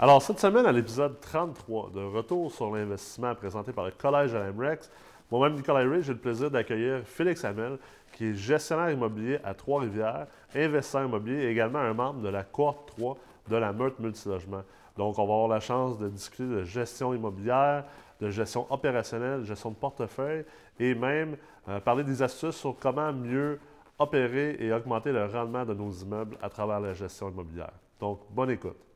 [0.00, 4.40] Alors, cette semaine, à l'épisode 33 de Retour sur l'investissement présenté par le Collège à
[4.40, 4.90] l'AMREX,
[5.30, 7.78] moi-même, Nicolas Ray, j'ai le plaisir d'accueillir Félix Hamel,
[8.12, 12.88] qui est gestionnaire immobilier à Trois-Rivières, investisseur immobilier et également un membre de la cohorte
[12.96, 13.16] 3
[13.48, 14.62] de la Meurthe Multilogement.
[14.96, 17.84] Donc, on va avoir la chance de discuter de gestion immobilière,
[18.20, 20.44] de gestion opérationnelle, gestion de portefeuille
[20.80, 21.36] et même
[21.68, 23.60] euh, parler des astuces sur comment mieux
[24.00, 27.72] opérer et augmenter le rendement de nos immeubles à travers la gestion immobilière.
[28.00, 28.93] Donc, bonne écoute.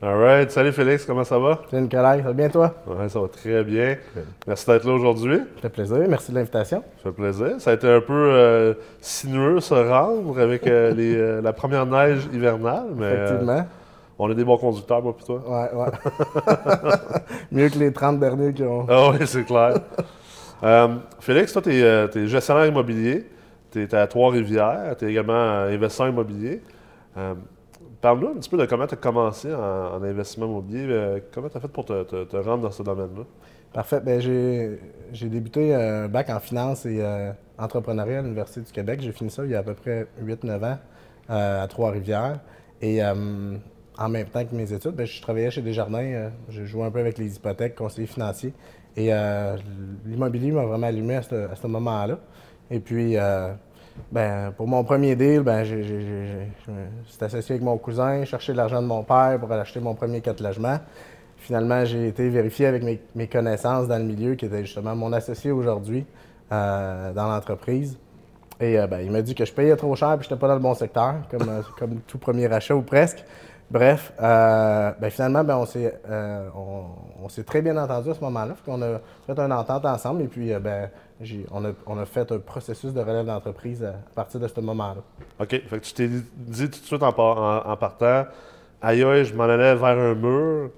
[0.00, 0.48] All right.
[0.48, 1.58] Salut Félix, comment ça va?
[1.68, 2.72] Salut Nicolas, ça va bien toi?
[2.86, 3.96] Oui, ça va très bien.
[4.46, 5.38] Merci d'être là aujourd'hui.
[5.56, 6.84] Ça fait plaisir, merci de l'invitation.
[6.98, 7.54] Ça fait plaisir.
[7.58, 11.84] Ça a été un peu euh, sinueux se rendre avec euh, les, euh, la première
[11.84, 13.66] neige hivernale, mais Effectivement.
[14.20, 15.42] on est des bons conducteurs, moi et toi.
[15.44, 16.52] Ouais, ouais.
[17.50, 18.86] Mieux que les 30 derniers qui ont.
[18.88, 19.78] Ah oui, c'est clair.
[21.18, 23.26] Félix, toi, tu es, gestionnaire immobilier,
[23.72, 26.62] tu es à Trois-Rivières, tu es également investisseur immobilier.
[27.80, 29.58] Euh, Parle-nous un petit peu de comment tu as commencé en,
[29.96, 30.86] en investissement immobilier.
[30.88, 33.24] euh, comment tu as fait pour te, rendre dans ce domaine-là?
[33.72, 34.00] Parfait.
[34.00, 34.80] Ben, j'ai
[35.12, 39.00] j'ai débuté un bac en finance et euh, entrepreneuriat à l'Université du Québec.
[39.02, 40.78] J'ai fini ça il y a à peu près 8-9 ans
[41.30, 42.40] euh, à Trois-Rivières.
[42.80, 43.56] Et euh,
[43.98, 45.98] en même temps que mes études, ben, je travaillais chez Desjardins.
[46.02, 48.54] Euh, je jouais un peu avec les hypothèques, conseiller financier.
[48.96, 49.56] Et euh,
[50.06, 52.18] l'immobilier m'a vraiment allumé à ce, à ce moment-là.
[52.70, 53.52] Et puis, euh,
[54.10, 55.82] ben, pour mon premier deal, ben, je
[57.06, 60.22] suis associé avec mon cousin, cherché l'argent de mon père pour aller acheter mon premier
[60.40, 60.78] logements.
[61.38, 62.82] Finalement, j'ai été vérifié avec
[63.14, 66.04] mes, connaissances dans le milieu, qui était justement mon associé aujourd'hui
[66.52, 67.96] euh, dans l'entreprise.
[68.60, 70.40] Et euh, ben, il m'a dit que je payais trop cher et que je n'étais
[70.40, 73.24] pas dans le bon secteur, comme, euh, comme tout premier achat ou presque.
[73.70, 75.94] Bref, ben, finalement, ben, on s'est
[76.56, 76.84] on,
[77.22, 78.54] on très bien entendu à ce moment-là.
[78.64, 80.88] Qu'on a fait une entente ensemble et puis ben,
[81.50, 84.60] on, a, on a fait un processus de relève d'entreprise à, à partir de ce
[84.60, 85.02] moment-là.
[85.40, 85.48] OK.
[85.50, 88.26] Fait que tu t'es dit, tout de suite en, par- en- en partant,
[88.82, 90.70] aïe aïe, je m'en allais vers un mur.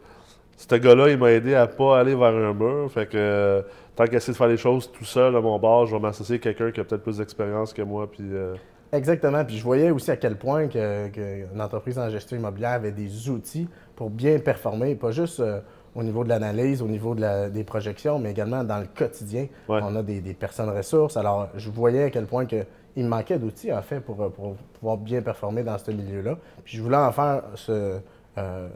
[0.57, 2.91] Ce gars-là, il m'a aidé à pas aller vers un mur.
[2.93, 3.63] Fait que euh,
[3.97, 6.37] tant qu'à essayer de faire les choses tout seul à mon bord, je vais m'associer
[6.37, 8.11] à quelqu'un qui a peut-être plus d'expérience que moi.
[8.11, 8.55] Puis, euh,
[8.93, 9.45] Exactement.
[9.45, 12.93] Puis je voyais aussi à quel point que, que une entreprise en gestion immobilière avait
[12.93, 15.61] des outils pour bien performer, pas juste euh,
[15.95, 19.47] au niveau de l'analyse, au niveau de la- des projections, mais également dans le quotidien.
[19.69, 19.81] Ouais.
[19.83, 21.17] On a des, des personnes ressources.
[21.17, 22.65] Alors, je voyais à quel point que
[22.97, 26.37] il me manquait d'outils, en fait, pour, euh, pour pouvoir bien performer dans ce milieu-là.
[26.65, 27.99] Puis je voulais en faire ce,
[28.39, 28.69] euh,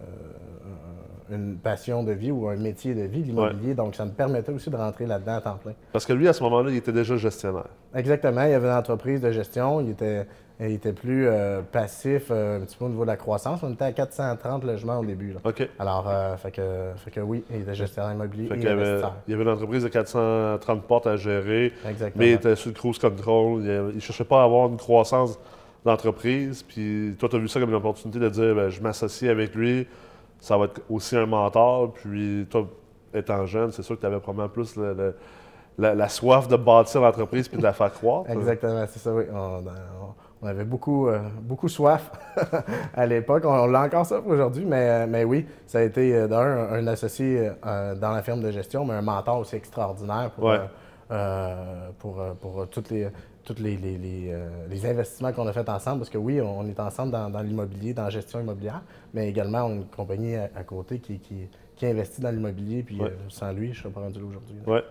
[1.31, 3.75] une passion de vie ou un métier de vie, l'immobilier.
[3.75, 5.73] Donc, ça me permettait aussi de rentrer là-dedans à temps plein.
[5.93, 7.67] parce que lui, à ce moment-là, il était déjà gestionnaire.
[7.95, 8.43] Exactement.
[8.45, 9.81] Il y avait une entreprise de gestion.
[9.81, 10.27] Il était,
[10.61, 13.63] il était plus euh, passif euh, un petit peu au niveau de la croissance.
[13.63, 15.33] On était à 430 logements au début.
[15.33, 15.41] là.
[15.45, 15.69] OK.
[15.79, 16.63] Alors, euh, fait, que,
[16.97, 19.49] fait que oui, il était gestionnaire immobilier Fait et y avait, il y avait une
[19.51, 22.13] entreprise de 430 portes à gérer, Exactement.
[22.25, 23.63] mais il était sur le cruise control.
[23.65, 25.39] Il ne cherchait pas à avoir une croissance
[25.85, 26.63] d'entreprise.
[26.63, 29.55] Puis toi, tu as vu ça comme une opportunité de dire ben, je m'associe avec
[29.55, 29.87] lui,
[30.41, 31.93] ça va être aussi un mentor.
[31.95, 32.69] Puis toi,
[33.13, 35.15] étant jeune, c'est sûr que tu avais probablement plus le- le-
[35.79, 38.31] la, la soif de bâtir l'entreprise puis de la faire croître.
[38.31, 39.25] Exactement, c'est ça, oui.
[39.33, 42.11] On, avait beaucoup, euh, beaucoup soif
[42.95, 43.45] à l'époque.
[43.47, 46.69] On, on l'a encore ça aujourd'hui, mais, euh, mais oui, ça a été euh, d'un,
[46.71, 50.61] un, associé euh, dans la firme de gestion, mais un mentor aussi extraordinaire pour, Ouais.
[51.11, 53.09] euh, pour, pour toutes les,
[53.43, 55.99] toutes les, les, les, euh, les investissements qu'on a fait ensemble.
[56.01, 58.83] Parce que oui, on, on est ensemble dans, dans l'immobilier, dans la gestion immobilière,
[59.15, 62.83] mais également on a une compagnie à, à côté qui, qui, qui investit dans l'immobilier.
[62.83, 63.09] Puis Ouais.
[63.09, 64.57] euh, sans lui, je ne serais pas rendu là aujourd'hui.
[64.67, 64.73] là.
[64.75, 64.83] Ouais.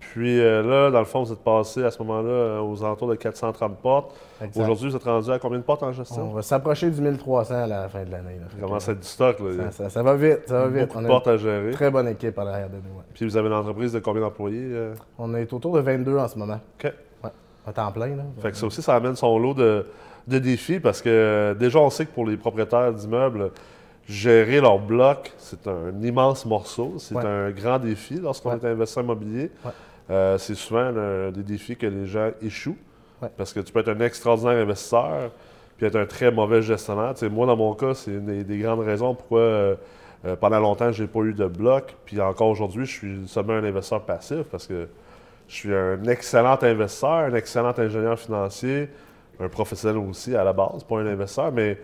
[0.00, 3.08] Puis euh, là, dans le fond, vous êtes passé à ce moment-là euh, aux alentours
[3.08, 4.16] de 430 portes.
[4.56, 6.30] Aujourd'hui, vous êtes rendu à combien de portes en On gestion?
[6.32, 8.38] va s'approcher du 1300 à la fin de l'année.
[8.50, 9.38] Ça commence à être du stock.
[9.40, 9.46] Là.
[9.66, 10.86] Ça, ça- ça va vite, ça va vite.
[10.88, 11.70] Beaucoup On de a portes une à gérer.
[11.72, 12.96] très bonne équipe en arrière de nous.
[12.98, 13.04] ouais.
[13.14, 14.58] Puis vous avez une entreprise de combien d'employés?
[14.72, 14.94] euh?
[15.18, 16.58] On est autour de 22 en ce moment.
[16.82, 16.92] OK.
[17.22, 17.30] Ouais.
[17.66, 18.16] À temps plein.
[18.16, 18.22] Là.
[18.40, 19.86] Fait que ça aussi, ça amène son lot de,
[20.26, 23.50] de défis parce que déjà, on sait que pour les propriétaires d'immeubles,
[24.08, 26.94] gérer leur bloc, c'est un immense morceau.
[26.98, 27.24] C'est Ouais.
[27.24, 28.56] un grand défi lorsqu'on Ouais.
[28.60, 29.50] est investisseur immobilier.
[30.10, 30.92] Euh, c'est souvent
[31.30, 32.76] des défis que les gens échouent
[33.22, 33.28] Ouais.
[33.36, 35.30] parce que tu peux être un extraordinaire investisseur
[35.76, 37.12] puis être un très mauvais gestionnaire.
[37.12, 39.74] Tu sais, moi, dans mon cas, c'est une des, des grandes raisons pourquoi euh,
[40.26, 41.94] euh, pendant longtemps, j'ai pas eu de bloc.
[42.06, 44.88] Puis encore aujourd'hui, je suis seulement un investisseur passif parce que
[45.48, 48.88] je suis un excellent investisseur, un excellent ingénieur financier,
[49.38, 51.78] un professionnel aussi à la base, pas un investisseur, mais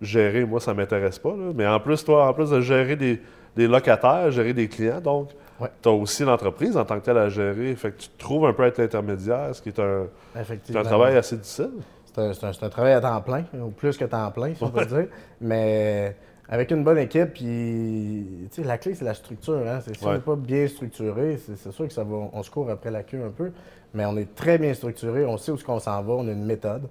[0.00, 1.30] gérer, moi, ça m'intéresse pas.
[1.30, 1.52] là.
[1.56, 3.20] Mais en plus, toi, en plus de gérer des,
[3.56, 5.68] des locataires, gérer des clients, donc, Ouais.
[5.82, 7.74] tu as aussi l'entreprise en tant que telle à gérer.
[7.74, 10.06] Fait que tu te trouves un peu être l'intermédiaire, ce qui est un,
[10.84, 11.70] travail assez difficile.
[12.14, 15.06] C'est un, travail à temps plein, ou plus que temps plein, si on peut dire.
[15.40, 16.16] Mais
[16.48, 19.62] avec une bonne équipe, puis la clé, c'est la structure.
[19.66, 19.80] Hein?
[19.80, 22.90] Si on n'est pas bien structuré, c'est sûr que ça va, on se court après
[22.90, 23.52] la queue un peu.
[23.94, 26.32] Mais on est très bien structuré, on sait où est-ce qu'on s'en va, on a
[26.32, 26.88] une méthode.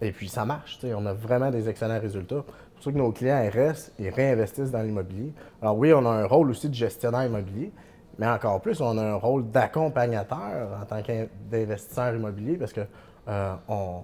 [0.00, 2.42] Et puis ça marche, on a vraiment des excellents résultats.
[2.42, 5.32] pour ça que nos clients ils restent et réinvestissent dans l'immobilier.
[5.62, 7.72] Alors oui, on a un rôle aussi de gestionnaire immobilier,
[8.18, 12.80] mais encore plus, on a un rôle d'accompagnateur en tant qu'investisseur immobilier parce que
[13.28, 14.02] euh, on,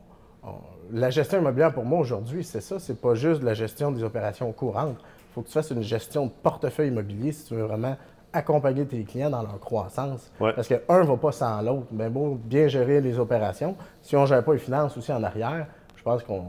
[0.90, 4.50] la gestion immobilière pour moi aujourd'hui, c'est ça, c'est pas juste la gestion des opérations
[4.52, 4.98] courantes.
[5.00, 7.96] Il faut que tu fasses une gestion de portefeuille immobilier si tu veux vraiment
[8.32, 10.30] accompagner tes clients dans leur croissance.
[10.38, 11.86] Parce que un ne va pas sans l'autre.
[11.90, 15.22] Bien beau bien gérer les opérations, si on ne gère pas les finances aussi en
[15.22, 15.66] arrière,
[15.96, 16.44] je pense qu'on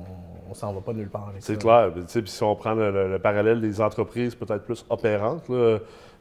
[0.50, 1.32] ne s'en va pas nulle part.
[1.40, 1.92] C'est clair.
[1.94, 5.44] Puis si on prend le, parallèle des entreprises peut-être plus opérantes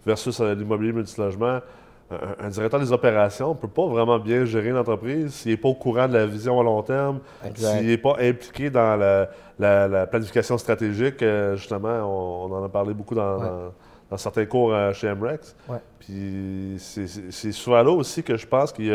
[0.04, 1.60] versus l'immobilier multilogement,
[2.40, 5.68] un, directeur des opérations ne peut pas vraiment bien gérer une entreprise s'il n'est pas
[5.68, 7.20] au courant de la vision à long terme,
[7.54, 8.96] s'il n'est pas impliqué dans
[9.58, 11.22] la, planification stratégique.
[11.22, 13.72] Euh, justement, on, en a parlé beaucoup dans,
[14.16, 15.56] certains cours euh, chez MREX.
[15.98, 18.92] Puis c'est souvent là aussi que je pense qu'il y,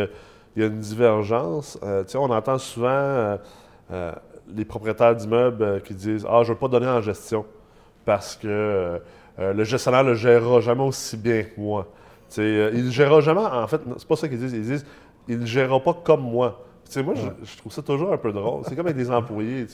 [0.63, 1.79] a une divergence.
[1.83, 3.37] Euh, on entend souvent
[4.55, 7.45] les propriétaires d'immeubles qui disent Ah, je ne veux pas donner en gestion
[8.05, 9.01] parce que
[9.37, 11.87] le gestionnaire ne le gérera jamais aussi bien que moi.
[12.37, 13.41] Euh, il ne gérera jamais.
[13.41, 14.53] En fait, c'est pas ça qu'ils disent.
[14.53, 14.85] Ils disent
[15.27, 16.65] il ne gérera pas comme moi.
[17.03, 17.13] moi,
[17.43, 18.63] je, trouve ça toujours un peu drôle.
[18.65, 19.65] C'est comme avec des employés.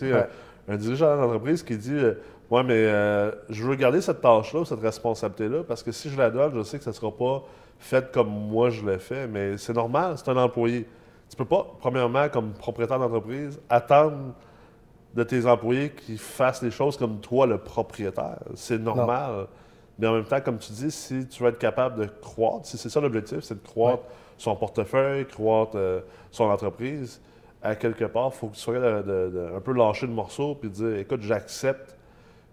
[0.67, 2.15] un, dirigeant d'entreprise qui dit euh,
[2.49, 6.29] Ouais, mais euh, je veux garder cette tâche-là, cette responsabilité-là, parce que si je la
[6.29, 7.43] donne, je sais que ça ne sera pas
[7.79, 9.27] fait comme moi je l'ai fait.
[9.27, 10.87] Mais c'est normal, c'est un employé.
[11.29, 14.33] Tu peux pas, premièrement, comme propriétaire d'entreprise, attendre
[15.13, 18.39] de tes employés qu'ils fassent les choses comme toi, le propriétaire.
[18.55, 19.47] C'est normal.
[19.99, 22.77] Mais en même temps, comme tu dis, si tu veux être capable de croître, si
[22.77, 24.03] c'est ça l'objectif, c'est de croître
[24.37, 26.01] son portefeuille, croître euh,
[26.31, 27.21] son entreprise,
[27.61, 30.69] à quelque part, il faut que tu sois de, un peu lâcher le morceau puis
[30.69, 31.95] dire écoute, j'accepte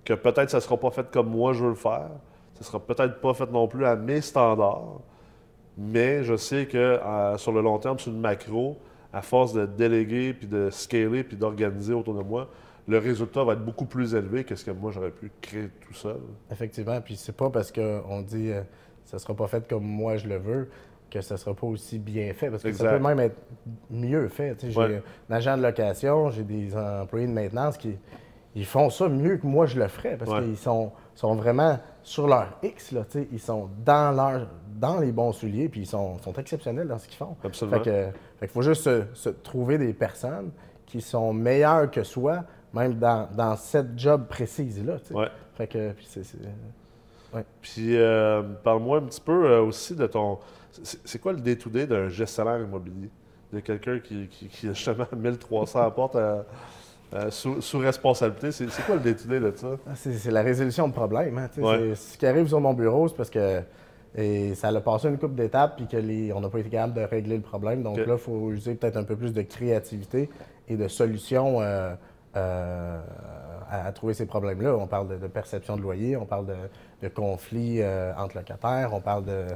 [0.04, 2.10] que peut-être ça ne sera pas fait comme moi je veux le faire,
[2.54, 5.00] ça ne sera peut-être pas fait non plus à mes standards,
[5.76, 8.76] mais je sais que euh, sur le long terme, sur une macro,
[9.12, 12.48] à force de déléguer, puis de scaler, puis d'organiser autour de moi,
[12.88, 15.94] le résultat va être beaucoup plus élevé que ce que moi j'aurais pu créer tout
[15.94, 16.20] seul.
[16.50, 18.62] Effectivement, puis c'est pas parce qu'on dit que euh,
[19.04, 20.68] ça sera pas fait comme moi je le veux
[21.10, 23.36] que ça sera pas aussi bien fait, parce que ça peut même être
[23.90, 24.56] mieux fait.
[24.68, 27.96] J'ai un agent de location, j'ai des employés de maintenance qui
[28.54, 32.26] ils font ça mieux que moi je le ferais, parce qu'ils sont, sont vraiment sur
[32.26, 34.46] leur X, là, ils sont dans, leur,
[34.78, 37.36] dans les bons souliers, puis ils sont, sont exceptionnels dans ce qu'ils font.
[37.44, 37.82] Absolument.
[37.82, 40.50] Fait que, faut juste se trouver des personnes
[40.86, 44.96] qui sont meilleures que soi, même dans, cette job précise-là.
[45.10, 45.28] Ouais.
[45.56, 46.24] Fait que, puis c'est.
[47.34, 47.44] Ouais.
[47.60, 50.38] Puis, euh, parle-moi un petit peu euh, aussi de ton.
[50.72, 53.10] C'est quoi le day-to-day d'un gestionnaire immobilier?
[53.52, 55.90] De quelqu'un qui, qui, a justement 1300 à
[57.10, 58.52] porte sous, responsabilité.
[58.52, 59.68] C'est quoi le day-to-day de ça?
[59.86, 61.38] Ah, c'est la résolution de problèmes.
[61.38, 61.48] Hein,
[61.94, 63.60] Ce qui arrive sur mon bureau, c'est parce que
[64.16, 67.36] et ça a passé une coupe d'étapes puis qu'on n'a pas été capable de régler
[67.36, 67.84] le problème.
[67.84, 70.28] Donc là, il faut user peut-être un peu plus de créativité
[70.68, 71.60] et de solutions.
[71.60, 71.94] Euh,
[72.36, 73.00] euh,
[73.68, 74.76] à, trouver ces problèmes-là.
[74.76, 76.46] On parle de, perception de loyer, on parle
[77.02, 79.46] de, conflits euh, entre locataires, on parle de...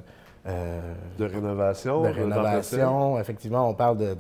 [0.47, 0.81] Euh,
[1.19, 2.03] de rénovation.
[2.03, 4.17] De rénovation, effectivement, on parle de,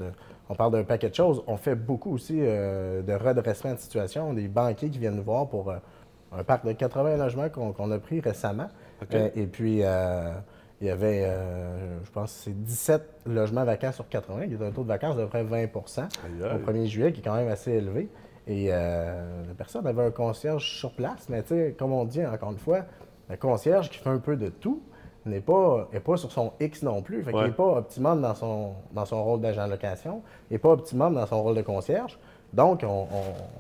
[0.49, 1.43] on parle d'un paquet de choses.
[1.47, 5.73] On fait beaucoup aussi de redressement de situation, des banquiers qui viennent nous voir pour
[6.37, 8.69] un parc de 80 logements qu'on a pris récemment.
[9.11, 11.31] et puis, il y avait,
[12.05, 15.17] je pense, c'est 17 logements vacants sur 80, Il y a un taux de vacances
[15.17, 16.09] de près 20%
[16.43, 18.11] au 1er juillet, qui est quand même assez élevé.
[18.47, 22.25] Et euh, la personne avait un concierge sur place, mais tu sais, comme on dit
[22.25, 22.85] encore une fois,
[23.31, 24.83] le concierge qui fait un peu de tout
[25.27, 27.23] n'est pas, pas sur son X non plus.
[27.23, 30.59] Fait qu'il n'est pas optimum dans son, dans son rôle d'agent de location, il n'est
[30.59, 32.19] pas optimum dans son rôle de concierge.
[32.53, 33.07] Donc, on,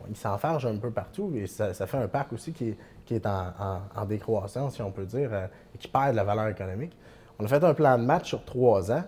[0.08, 2.76] il s'enfarge un peu partout et ça, fait un parc aussi qui,
[3.10, 6.92] est en, décroissance, si on peut dire, euh, et qui perd de la valeur économique.
[7.38, 9.02] On a fait un plan de match sur trois ans.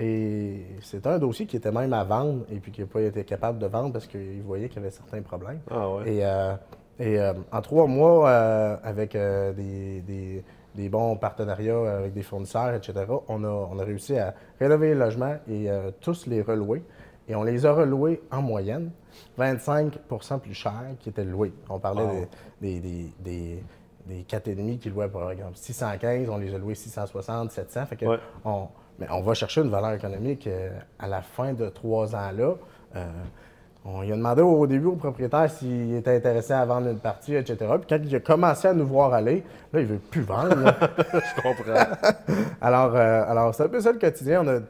[0.00, 3.24] Et c'est un dossier qui était même à vendre et puis qui n'a pas été
[3.24, 5.58] capable de vendre parce qu'il voyait qu'il y avait certains problèmes.
[5.70, 6.12] Ah ouais.
[6.12, 6.54] Et, euh,
[7.00, 10.44] et euh, en trois mois, euh, avec des, des,
[10.88, 15.36] bons partenariats avec des fournisseurs, etc., on a, on a réussi à rénover les logements
[15.50, 15.68] et
[16.00, 16.82] tous les relouer.
[17.28, 18.90] Et on les a reloués en moyenne
[19.38, 21.52] 25% plus cher qu'ils étaient loués.
[21.68, 22.28] On parlait
[22.60, 23.64] des, des, des,
[24.06, 27.86] des 4,5 qui louaient par exemple 615, on les a loués 660, 700.
[27.86, 28.06] Fait que
[28.44, 28.68] on,
[28.98, 32.54] mais on va chercher une valeur économique euh, à la fin de trois ans-là.
[32.96, 33.06] Euh,
[33.94, 37.34] on lui a demandé au début au propriétaire s'il était intéressé à vendre une partie,
[37.34, 37.56] etc.
[37.78, 39.42] Puis quand il a commencé à nous voir aller,
[39.72, 40.56] là, il ne veut plus vendre.
[40.96, 41.96] Je comprends.
[42.60, 44.42] alors, euh, alors c'est un peu ça le quotidien.
[44.44, 44.60] On a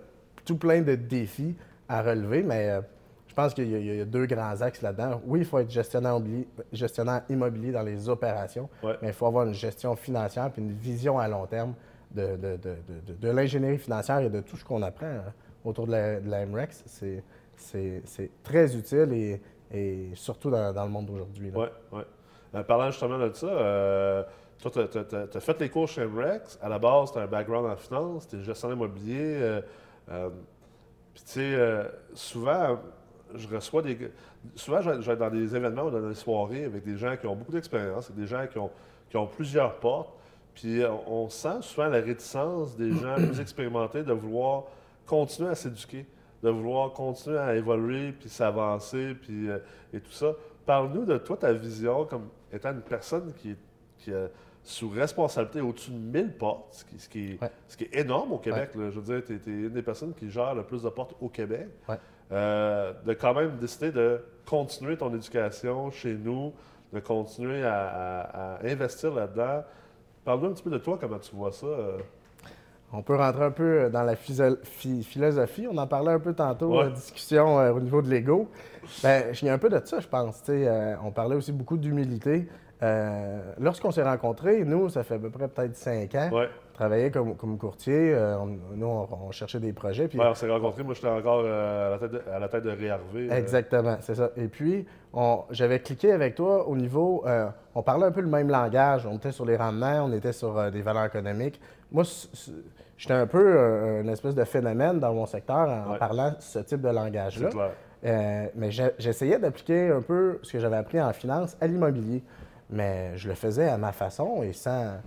[0.44, 1.56] tout plein de défis
[1.88, 2.80] à relever, mais
[3.26, 5.20] je pense qu'il y, a deux grands axes là-dedans.
[5.24, 6.18] Oui, il faut être gestionnaire,
[6.72, 11.18] gestionnaire immobilier dans les opérations, mais il faut avoir une gestion financière et une vision
[11.18, 11.74] à long terme
[12.14, 15.20] de, l'ingénierie financière et de tout ce qu'on apprend euh,
[15.64, 17.22] autour de la, MREX, c'est
[18.42, 21.50] très utile et, surtout dans, le monde d'aujourd'hui.
[21.54, 22.02] Oui, oui.
[22.54, 24.22] Euh, parlant justement de ça, euh,
[24.58, 26.58] toi, tu as, fait les cours chez MREX.
[26.62, 29.60] À la base, tu as un background en finance, tu es gestionnaire immobilier.
[30.06, 32.78] Puis, tu sais, souvent,
[33.34, 34.10] je reçois des.
[34.54, 37.36] Souvent, je vais dans des événements ou dans des soirées avec des gens qui ont
[37.36, 38.70] beaucoup d'expérience, des gens qui ont,
[39.10, 40.14] qui ont plusieurs portes.
[40.54, 44.64] Puis on sent souvent la réticence des gens plus expérimentés de vouloir
[45.06, 46.04] continuer à s'éduquer,
[46.42, 49.58] de vouloir continuer à évoluer, puis s'avancer, puis euh,
[49.92, 50.32] et tout ça.
[50.66, 53.56] Parle-nous de toi, ta vision, comme étant une personne qui est,
[53.98, 54.12] qui
[54.62, 58.70] sous responsabilité au-dessus de 1000 portes, ce qui, ce qui, est, énorme au Québec.
[58.74, 61.28] Je veux dire, tu es, une des personnes qui gère le plus de portes au
[61.28, 61.68] Québec.
[62.30, 66.52] Euh, de quand même décider de continuer ton éducation chez nous,
[66.92, 69.64] de continuer à, investir là-dedans.
[70.24, 71.66] Parle-nous un petit peu de toi, comment tu vois ça.
[71.66, 71.98] Euh?
[72.92, 75.66] On peut rentrer un peu dans la philosophie.
[75.70, 78.48] On en parlait un peu tantôt, la discussion euh, au niveau de l'ego.
[79.02, 80.42] Ben, il y a un peu de ça, je pense.
[80.48, 82.48] Euh, on parlait aussi beaucoup d'humilité.
[82.82, 86.30] Euh, lorsqu'on s'est rencontrés, nous, ça fait à peu près peut-être cinq ans.
[86.32, 86.48] Ouais.
[86.78, 88.16] On travaillait comme, courtier.
[88.76, 90.06] nous, on, cherchait des projets.
[90.06, 90.20] Puis...
[90.20, 90.84] on s'est rencontrés.
[90.84, 94.30] Moi, j'étais encore à la, tête de, à, la tête de Exactement, c'est ça.
[94.36, 94.86] Et puis,
[95.50, 97.24] j'avais cliqué avec toi au niveau.
[97.74, 99.06] on parlait un peu le même langage.
[99.06, 101.60] On était sur les rendements, on était sur des valeurs économiques.
[101.90, 102.04] Moi,
[102.96, 106.82] j'étais un peu euh, une espèce de phénomène dans mon secteur en parlant ce type
[106.82, 107.50] de langage-là.
[108.04, 112.22] Euh, mais j'essayais d'appliquer un peu ce que j'avais appris en finance à l'immobilier.
[112.70, 114.98] Mais je le faisais à ma façon et sans,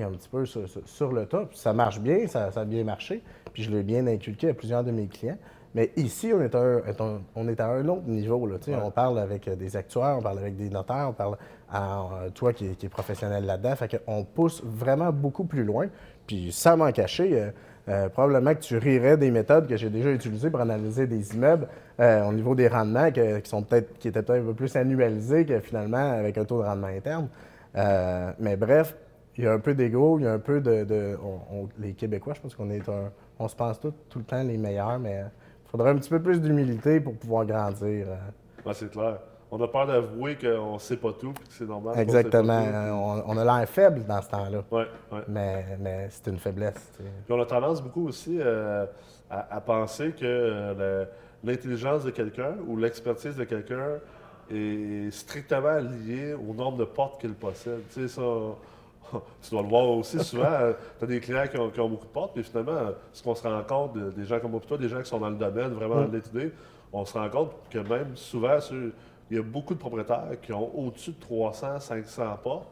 [0.00, 1.54] un petit peu sur, le top.
[1.54, 3.22] Ça marche bien, ça, a bien marché.
[3.52, 5.38] Puis je l'ai bien inculqué à plusieurs de mes clients.
[5.74, 6.82] Mais ici, on est à un,
[7.34, 8.46] on est à un autre niveau.
[8.46, 11.36] Là, On parle avec des actuaires, on parle avec des notaires, on parle
[11.70, 13.74] à toi qui, qui es professionnel là-dedans.
[13.76, 15.88] Fait qu'on pousse vraiment beaucoup plus loin.
[16.26, 17.50] Puis sans m'en cacher, euh,
[17.88, 21.66] euh, probablement que tu rirais des méthodes que j'ai déjà utilisées pour analyser des immeubles
[22.00, 25.44] euh, au niveau des rendements qui, sont peut-être qui étaient peut-être un peu plus annualisés
[25.44, 27.28] que finalement avec un taux de rendement interne.
[28.38, 28.94] mais bref,
[29.36, 31.16] il y a un peu d'ego, il y a un peu de.
[31.78, 34.58] les Québécois, je pense qu'on est un, On se pense tout, tout le temps les
[34.58, 35.24] meilleurs, mais
[35.66, 38.06] il faudrait un petit peu plus d'humilité pour pouvoir grandir.
[38.72, 39.18] c'est clair
[39.54, 41.98] on a peur d'avouer qu'on ne sait pas tout et que c'est normal.
[41.98, 43.22] Exactement.
[43.26, 44.64] On, a l'air faible dans ce temps-là.
[44.70, 45.18] Oui, oui.
[45.28, 46.90] Mais, c'est une faiblesse.
[46.96, 48.86] Puis on a tendance beaucoup aussi euh,
[49.28, 51.04] à, penser que euh,
[51.44, 53.98] l'intelligence de quelqu'un ou l'expertise de quelqu'un
[54.50, 57.82] est strictement liée au nombre de portes qu'il possède.
[57.92, 58.22] Tu sais, ça,
[59.42, 60.44] tu dois le voir aussi souvent.
[60.44, 63.42] Euh, tu as des clients qui ont, beaucoup de portes, puis finalement, ce qu'on se
[63.46, 66.12] rend compte des gens comme toi, des gens qui sont dans le domaine, vraiment dans
[66.12, 66.52] l'étude,
[66.92, 68.58] on se rend compte que même souvent,
[69.30, 72.68] il y a beaucoup de propriétaires qui ont au-dessus de 300, 500 portes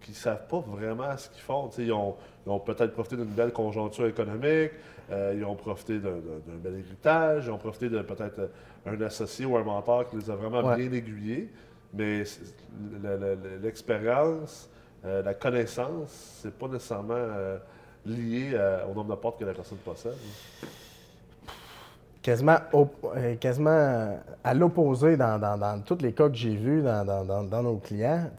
[0.00, 1.68] qui ne savent pas vraiment ce qu'ils font.
[1.78, 2.16] ils ont,
[2.60, 4.72] peut-être profité d'une belle conjoncture économique,
[5.10, 6.18] euh, ils ont profité d'un
[6.62, 8.50] bel héritage, ils ont profité de peut-être
[8.86, 11.50] un associé ou un mentor qui les a vraiment bien aiguillés,
[11.94, 12.22] mais
[13.62, 14.70] l'expérience,
[15.04, 17.58] euh, la connaissance, c'est pas nécessairement euh,
[18.06, 18.58] lié
[18.90, 20.14] au nombre de portes que la personne possède
[22.28, 22.56] quasiment,
[23.16, 28.30] euh, quasiment à l'opposé dans, tous les cas que j'ai vus dans, nos clients.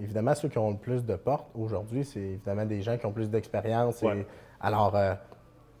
[0.00, 3.12] évidemment, ceux qui ont le plus de portes aujourd'hui, c'est évidemment des gens qui ont
[3.12, 4.02] plus d'expérience.
[4.60, 5.14] Alors, euh,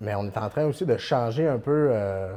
[0.00, 2.34] mais on est en train aussi de changer un peu euh, euh,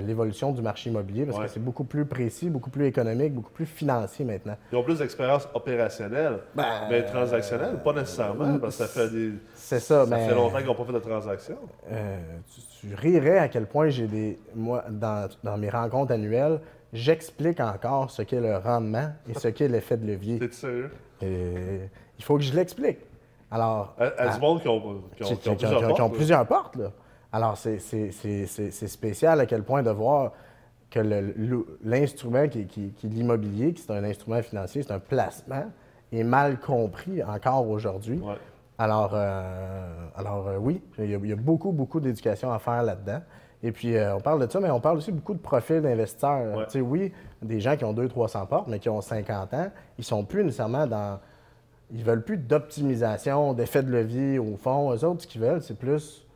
[0.00, 3.66] l'évolution du marché immobilier parce que c'est beaucoup plus précis, beaucoup plus économique, beaucoup plus
[3.66, 4.56] financier maintenant.
[4.72, 9.32] Ils ont plus d'expérience opérationnelle, ben, mais transactionnelle, pas nécessairement, parce que ça fait des.
[9.54, 11.56] C'est ça, ça fait longtemps qu'ils n'ont pas fait de transaction.
[11.90, 12.18] Euh,
[12.80, 14.38] tu, rirais à quel point j'ai des.
[14.54, 16.60] Moi, dans, mes rencontres annuelles,
[16.92, 20.38] j'explique encore ce qu'est le rendement et ce qu'est l'effet de levier.
[20.38, 20.90] T'es sérieux?
[21.22, 22.98] il faut que je l'explique.
[23.50, 23.94] Alors.
[23.98, 26.90] À, du monde qui ont, qui ont plusieurs portes, là.
[27.32, 27.78] Alors, c'est
[28.88, 30.32] spécial à quel point de voir
[30.90, 31.00] que
[31.82, 35.64] l'instrument qui, est l'immobilier, qui est un instrument financier, c'est un placement,
[36.12, 38.20] est mal compris encore aujourd'hui.
[38.78, 43.20] Alors, euh, alors euh, oui, il y, a, beaucoup, beaucoup d'éducation à faire là-dedans.
[43.62, 46.66] Et puis, euh, on parle de ça, mais on parle aussi beaucoup de profils d'investisseurs.
[46.66, 50.04] Tu sais, oui, des gens qui ont 200-300 portes, mais qui ont 50 ans, ils
[50.04, 51.20] sont plus nécessairement dans...
[51.92, 54.92] Ils veulent plus d'optimisation, d'effet de levier au fond.
[54.92, 56.26] Eux autres, ce qu'ils veulent, c'est plus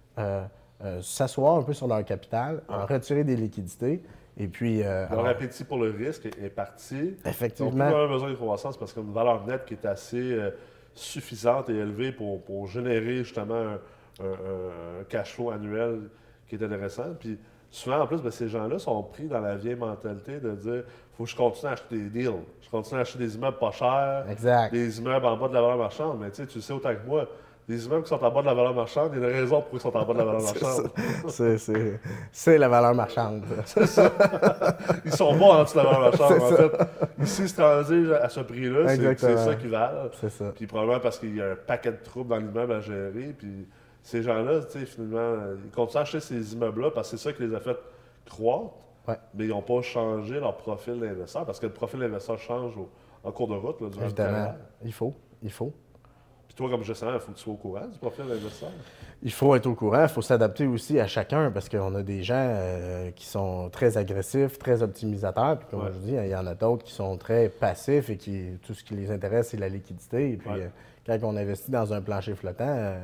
[0.85, 4.02] euh, s'asseoir un peu sur leur capital, en retirer des liquidités.
[4.37, 4.83] Et puis.
[4.83, 7.16] Euh, leur appétit pour le risque est, parti.
[7.25, 7.88] Effectivement.
[7.88, 10.50] Ils ont besoin de croissance parce qu'une valeur nette qui est assez euh,
[10.92, 13.78] suffisante et élevée pour, générer justement
[14.21, 16.11] un, cash flow annuel
[16.47, 17.14] qui est intéressant.
[17.18, 17.38] Puis
[17.71, 20.85] souvent, en plus, ben, ces gens-là sont pris dans la vieille mentalité de dire
[21.16, 22.45] faut que je continue à acheter des deals.
[22.61, 24.73] Je continue à acheter des immeubles pas chers, exact.
[24.73, 26.18] des immeubles en bas de la valeur marchande.
[26.21, 27.26] Mais tu sais, tu sais autant que moi,
[27.68, 29.61] les immeubles qui sont en bas de la valeur marchande, il y a une raison
[29.62, 30.90] pour ils sont en bas de la valeur marchande.
[31.28, 32.00] C'est- c'est-
[32.32, 33.42] C'est la valeur marchande.
[35.04, 36.42] Ils sont bas en dessous de la valeur marchande.
[36.42, 40.11] En fait, ici, se transige à ce prix-là, c'est- c'est ça qu'ils valent.
[40.20, 40.52] C'est ça.
[40.54, 43.35] Puis probablement parce qu'il y a un paquet de troubles dans l'immeuble à gérer.
[43.37, 43.66] Puis
[44.02, 47.32] ces gens-là, tu sais, finalement, ils continuent à acheter ces immeubles-là parce que c'est ça
[47.32, 47.76] qui les a fait
[48.28, 48.70] croître.
[49.08, 49.16] Ouais.
[49.35, 52.88] Mais ils n'ont pas changé leur profil d'investisseur parce que le profil d'investisseur change au-
[53.23, 54.54] en cours de route là, durant Évidemment,
[54.85, 55.14] il faut.
[55.42, 55.73] Il faut.
[56.56, 58.70] Toi, comme gestionnaire, il faut que tu sois au courant du profil d'investisseur.
[59.22, 62.22] Il faut être au courant, il faut s'adapter aussi à chacun parce qu'on a des
[62.22, 65.58] gens euh, qui sont très agressifs, très optimisateurs.
[65.58, 65.88] Puis comme Ouais.
[65.92, 68.72] je vous dis, il y en a d'autres qui sont très passifs et qui tout
[68.72, 70.32] ce qui les intéresse, c'est la liquidité.
[70.32, 70.62] Et puis Ouais.
[70.62, 70.68] euh,
[71.06, 72.98] quand on investit dans un plancher flottant, euh,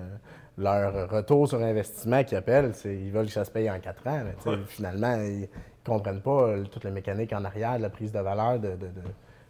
[0.56, 4.06] leur retour sur investissement qu'ils appellent, c'est ils veulent que ça se paye en quatre
[4.06, 4.22] ans.
[4.46, 4.56] Ouais.
[4.66, 5.46] Finalement, ils ne
[5.84, 8.68] comprennent pas toute la mécanique en arrière de la prise de valeur de.
[8.68, 8.90] de- de-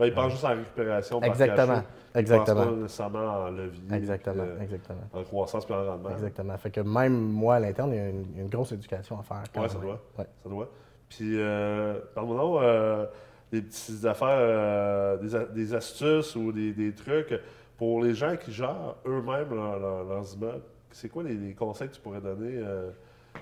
[0.02, 1.82] Ben, ils pensent juste en récupération par Exactement.
[2.14, 2.64] Exactement.
[2.66, 3.80] Pas nécessairement en levier.
[3.97, 4.42] Exactement.
[4.42, 5.00] puis, euh, Exactement.
[5.12, 6.11] en croissance puis en rendement.
[6.11, 6.59] Exactement.
[6.59, 9.42] Fait que même moi, à l'interne, il y a une, une grosse éducation à faire.
[9.62, 10.00] Ouais, ça doit.
[10.18, 10.26] Ouais.
[10.42, 10.68] Ça doit.
[11.09, 13.06] Puis, euh, parle-moi euh,
[13.50, 17.38] des petites affaires, euh, des, des astuces ou des, des trucs
[17.78, 20.62] pour les gens qui gèrent eux-mêmes leur- leur- leurs immeubles.
[20.90, 22.62] C'est quoi les, les conseils que tu pourrais donner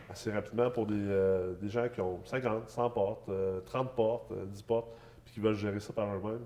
[0.09, 4.45] assez rapidement pour des, des gens qui ont 50, 100 portes, euh, 30 portes, euh,
[4.47, 4.89] 10 portes,
[5.31, 6.45] puis qui veulent gérer ça par eux-mêmes?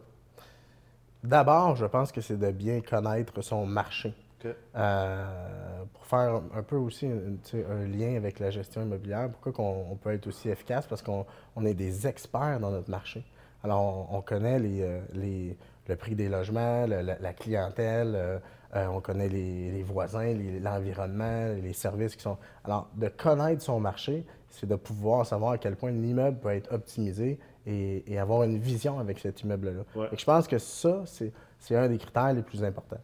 [1.23, 4.15] D'abord, je pense que c'est de bien connaître son marché.
[4.77, 9.97] Euh, pour faire un peu aussi un lien avec la gestion immobilière, pourquoi qu'on- on
[9.97, 10.87] peut être aussi efficace?
[10.87, 11.25] Parce qu'on
[11.57, 13.25] on est des experts dans notre marché.
[13.63, 15.57] Alors, on, on connaît les, euh, les-
[15.89, 18.39] le prix des logements, le- la, la clientèle, euh,
[18.77, 22.37] euh, on connaît les, les voisins, les- l'environnement, les services qui sont...
[22.65, 26.71] Alors, de connaître son marché, c'est de pouvoir savoir à quel point l'immeuble peut être
[26.71, 29.83] optimisé et, et avoir une vision avec cet immeuble-là.
[30.01, 30.09] Ouais.
[30.17, 31.03] Je pense que ça,
[31.59, 33.01] c'est un des critères les plus importants.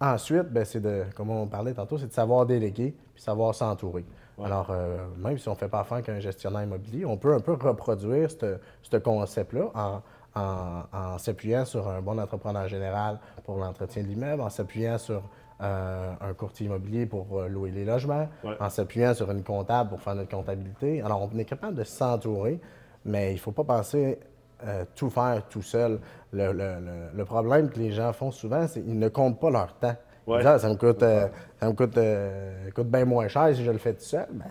[0.00, 4.04] Ensuite, ben, c'est de, comme on parlait tantôt, c'est de savoir déléguer puis savoir s'entourer.
[4.36, 4.46] Ouais.
[4.46, 7.40] Alors, euh, même si on ne fait pas affaire qu'un gestionnaire immobilier, on peut un
[7.40, 10.00] peu reproduire ce ce concept-là en,
[10.34, 15.22] en- en s'appuyant sur un bon entrepreneur général pour l'entretien de l'immeuble, en s'appuyant sur
[15.60, 18.56] euh, un courtier immobilier pour euh, louer les logements, Ouais.
[18.58, 21.00] en s'appuyant sur une comptable pour faire notre comptabilité.
[21.02, 22.58] Alors, on est capable de s'entourer,
[23.04, 24.18] mais il ne faut pas penser
[24.64, 25.98] euh, tout faire tout seul.
[26.32, 26.76] Le, le-
[27.14, 29.96] le- problème que les gens font souvent, c'est qu'ils ne comptent pas leur temps.
[30.26, 30.38] Ouais.
[30.38, 31.26] disent, Ah, ça me coûte, euh,
[31.58, 34.26] ça me coûte, euh, coûte bien moins cher si je le fais tout seul.
[34.32, 34.46] Ben,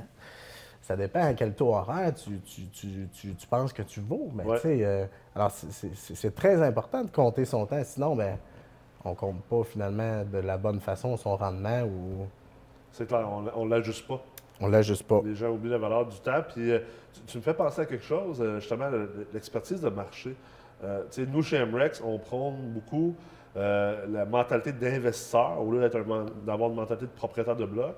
[0.81, 4.29] ça dépend à quel taux horaire tu, tu- tu- tu- tu penses que tu vaux.
[4.43, 4.57] Ouais.
[5.33, 5.71] alors c'est-
[6.35, 7.81] très important de compter son temps.
[7.85, 8.37] Sinon, ben,
[9.05, 12.27] on compte pas finalement de la bonne façon son rendement ou
[12.91, 14.21] C'est clair, on ne l'ajuste pas.
[14.61, 15.21] On l'ajuste pas.
[15.25, 16.41] Les gens oublient la valeur du temps.
[16.53, 16.79] Puis euh,
[17.13, 20.35] tu, tu me fais penser à quelque chose, euh, justement, le- l'expertise de marché.
[20.83, 23.15] Euh, tu sais, nous, chez MREX, on prône beaucoup
[23.57, 27.95] euh, la mentalité d'investisseur au lieu d'avoir une mentalité de propriétaire de bloc.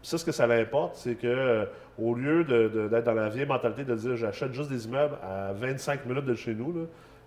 [0.00, 1.64] Puis ça, ce que ça l'importe, c'est que euh,
[1.98, 6.06] au lieu d'être dans la vieille mentalité de dire j'achète juste des immeubles à 25
[6.06, 6.84] minutes de chez nous, là,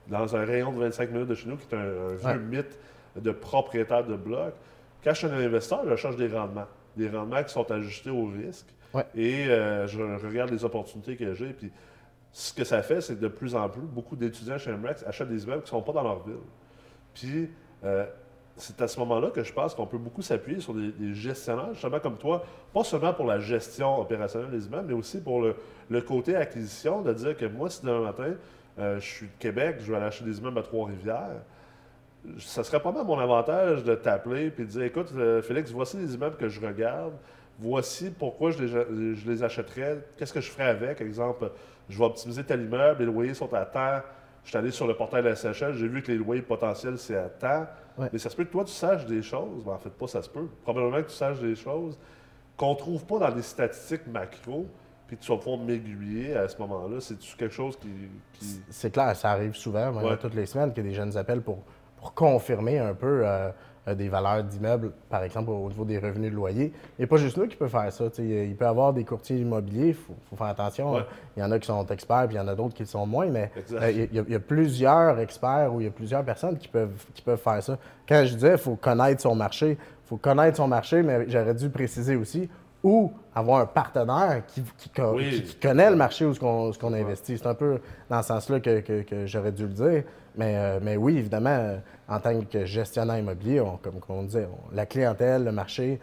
[0.07, 2.37] dans un rayon de 25 minutes de chez nous, qui est un, un vieux Ouais.
[2.37, 2.79] mythe
[3.15, 4.53] de propriétaire de bloc,
[5.03, 6.67] quand je suis un investisseur, je cherche des rendements.
[6.95, 8.67] Des rendements qui sont ajustés au risque.
[9.15, 11.53] Et euh, je regarde les opportunités que j'ai.
[11.53, 11.71] Puis
[12.31, 15.29] ce que ça fait, c'est que de plus en plus, beaucoup d'étudiants chez MREX achètent
[15.29, 16.35] des immeubles qui ne sont pas dans leur ville.
[17.13, 17.49] Puis
[17.83, 18.05] euh,
[18.55, 21.99] c'est à ce moment-là que je pense qu'on peut beaucoup s'appuyer sur des, gestionnaires, justement
[21.99, 26.35] comme toi, pas seulement pour la gestion opérationnelle des immeubles, mais aussi pour le, côté
[26.35, 28.33] acquisition, de dire que moi, si demain matin,
[28.79, 31.41] euh, je suis de Québec, je vais aller acheter des immeubles à Trois-Rivières,
[32.39, 35.11] ça serait pas mal mon avantage de t'appeler et de dire écoute,
[35.43, 37.13] Félix, voici les immeubles que je regarde,
[37.59, 41.01] voici pourquoi je les, je les achèterais, qu'est-ce que je ferais avec?
[41.01, 41.51] Exemple,
[41.89, 44.01] je vais optimiser tel immeuble, les loyers sont à temps.
[44.43, 46.97] Je suis allé sur le portail de la SHL, j'ai vu que les loyers potentiels,
[46.97, 47.65] c'est à temps.
[47.97, 48.07] Ouais.
[48.13, 49.63] Mais ça se peut que toi, tu saches des choses.
[49.65, 50.47] Mais en fait, pas ça se peut.
[50.63, 51.97] Probablement que tu saches des choses
[52.55, 54.65] qu'on ne trouve pas dans des statistiques macro,
[55.07, 56.99] puis tu vas pouvoir m'aiguiller à ce moment-là.
[57.01, 57.89] C'est quelque chose qui.
[58.33, 60.15] qui- C'est clair, ça arrive souvent, Ouais.
[60.17, 61.63] toutes les semaines, que des jeunes appellent pour,
[61.97, 63.49] pour confirmer un peu euh,
[63.95, 66.73] des valeurs d'immeubles, par exemple au niveau des revenus de loyer.
[66.97, 68.05] Il n'y a pas juste nous qui peut faire ça.
[68.19, 70.93] Il peut y avoir des courtiers immobiliers, il faut, faut faire attention.
[70.93, 71.05] Ouais.
[71.35, 72.87] Il y en a qui sont experts, puis il y en a d'autres qui le
[72.87, 75.87] sont moins, mais euh, il y, a, il y a plusieurs experts ou il y
[75.87, 77.77] a plusieurs personnes qui peuvent, qui peuvent faire ça.
[78.07, 81.53] Quand je disais, il faut connaître son marché, il faut connaître son marché, mais j'aurais
[81.53, 82.49] dû préciser aussi,
[82.83, 85.29] ou avoir un partenaire qui, qui, co- Oui.
[85.29, 87.37] qui- qui connaît le marché où ce qu'on investit.
[87.37, 90.03] C'est un peu dans ce sens-là que, que- que j'aurais dû le dire.
[90.35, 94.23] Mais, euh, mais oui, évidemment, euh, en tant que gestionnaire immobilier, on- comme, comme on
[94.23, 95.99] disait, on- la clientèle, le marché,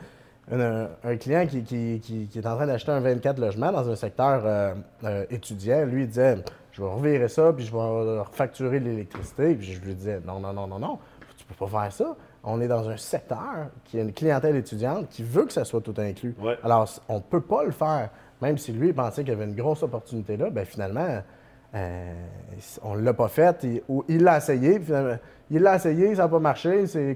[0.53, 3.89] un, un client qui, qui- qui- qui est en train d'acheter un 24 logements dans
[3.89, 6.39] un secteur euh, euh, étudiant, lui, il disait
[6.73, 9.55] Je vais revirer ça, puis je vais refacturer l'électricité.
[9.55, 10.99] Puis je lui disais Non, non, non, non, non,
[11.47, 12.17] tu peux pas faire ça.
[12.43, 15.81] on est dans un secteur qui a une clientèle étudiante qui veut que ça soit
[15.81, 16.35] tout inclus.
[16.41, 16.59] Ouais.
[16.63, 18.11] Alors, on ne peut pas le faire.
[18.41, 21.23] Même si lui pensait qu'il y avait une grosse opportunité là, ben finalement,
[21.75, 22.13] euh,
[22.83, 23.63] on ne l'a pas fait.
[23.65, 25.17] Il, ou il l'a essayé, finalement,
[25.51, 27.15] il l'a essayé, ça n'a pas marché, ses,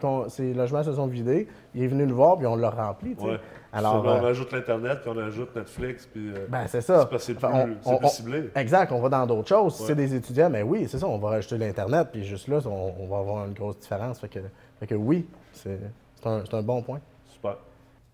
[0.54, 1.48] logements se sont vidés.
[1.74, 3.14] Il est venu nous voir, puis on l'a rempli.
[3.20, 3.38] Ouais.
[3.72, 6.30] Alors, on euh, ajoute l'Internet, puis on ajoute Netflix, puis.
[6.30, 7.08] euh, ben, c'est ça.
[7.18, 8.50] c'est Enfin, on- on- plus ciblé.
[8.54, 9.76] Exact, on va dans d'autres choses.
[9.76, 12.58] Si c'est des étudiants, mais oui, c'est ça, on va rajouter l'Internet, puis juste là,
[12.66, 14.18] on, on va avoir une grosse différence.
[14.20, 14.40] Fait que,
[14.80, 15.78] fait que oui, c'est
[16.24, 17.00] un, un bon point.
[17.26, 17.58] Super.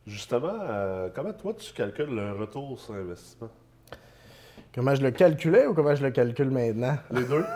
[0.06, 0.52] Justement,
[1.14, 3.48] comment toi tu calcules le retour sur investissement?
[4.74, 6.96] Comment je le calculais ou comment je le calcule maintenant?
[7.10, 7.44] Les deux?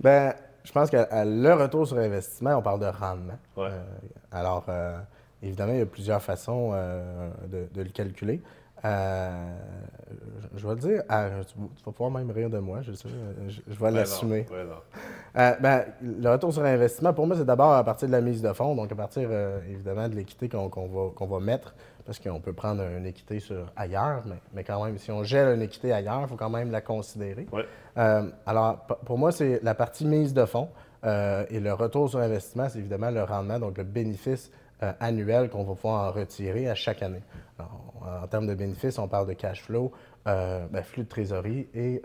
[0.00, 3.38] Ben, je pense que le retour sur investissement, on parle de rendement.
[3.56, 3.66] Ouais.
[3.66, 3.82] Euh,
[4.30, 4.96] alors, euh,
[5.42, 8.40] évidemment, il y a plusieurs façons euh, de, de le calculer.
[8.84, 8.88] Je,
[10.54, 13.08] vais le dire, ah, tu, vas pouvoir même rire de moi, je sais,
[13.48, 14.46] je, je vais l'assumer.
[15.34, 18.52] ben le retour sur investissement, pour moi, c'est d'abord à partir de la mise de
[18.52, 19.28] fonds, donc à partir
[19.68, 21.74] évidemment de l'équité qu'on qu'on va, qu'on va mettre,
[22.08, 25.54] parce qu'on peut prendre une équité sur ailleurs, mais, mais quand même, si on gèle
[25.54, 27.46] une équité ailleurs, il faut quand même la considérer.
[27.52, 27.66] Ouais.
[27.98, 30.70] Euh, alors, pour moi, c'est la partie mise de fonds
[31.04, 34.50] euh, et le retour sur investissement, c'est évidemment le rendement, donc le bénéfice
[34.82, 37.20] euh, annuel qu'on va pouvoir en retirer à chaque année.
[37.58, 39.92] Alors, en termes de bénéfices, on parle de cash flow,
[40.24, 42.00] ben, flux de trésorerie et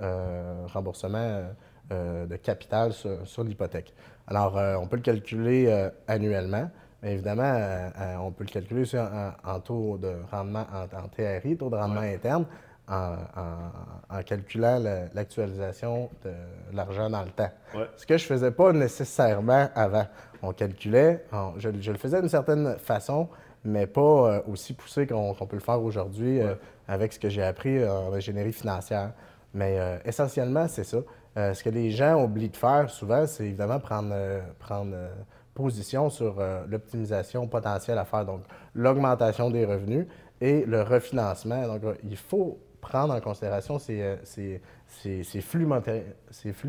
[0.74, 1.44] remboursement
[1.90, 3.94] de capital sur, sur l'hypothèque.
[4.28, 6.70] Alors, on peut le calculer annuellement.
[7.04, 10.84] Mais évidemment, euh, euh, on peut le calculer aussi en, en taux de rendement, en,
[10.98, 12.46] en TRI, taux de rendement interne,
[12.88, 13.16] en,
[14.26, 14.82] calculant
[15.14, 16.32] l'actualisation de
[16.74, 17.50] l'argent dans le temps.
[17.76, 17.90] Ouais.
[17.98, 20.06] Ce que je faisais pas nécessairement avant.
[20.42, 23.28] On calculait, on- je, je le faisais d'une certaine façon,
[23.66, 26.56] mais pas euh, aussi poussé qu'on peut le faire aujourd'hui euh,
[26.88, 29.12] avec ce que j'ai appris en ingénierie financière.
[29.54, 30.98] Mais essentiellement, c'est ça.
[31.36, 34.16] Ce que les gens oublient de faire souvent, c'est évidemment prendre,
[34.58, 34.96] prendre
[35.54, 38.42] position sur euh, l'optimisation potentielle à faire, donc
[38.74, 40.08] l'augmentation des revenus
[40.42, 41.68] et le refinancement.
[41.68, 45.66] Donc, euh, il faut prendre en considération ces, euh, ces- ces- ces flux,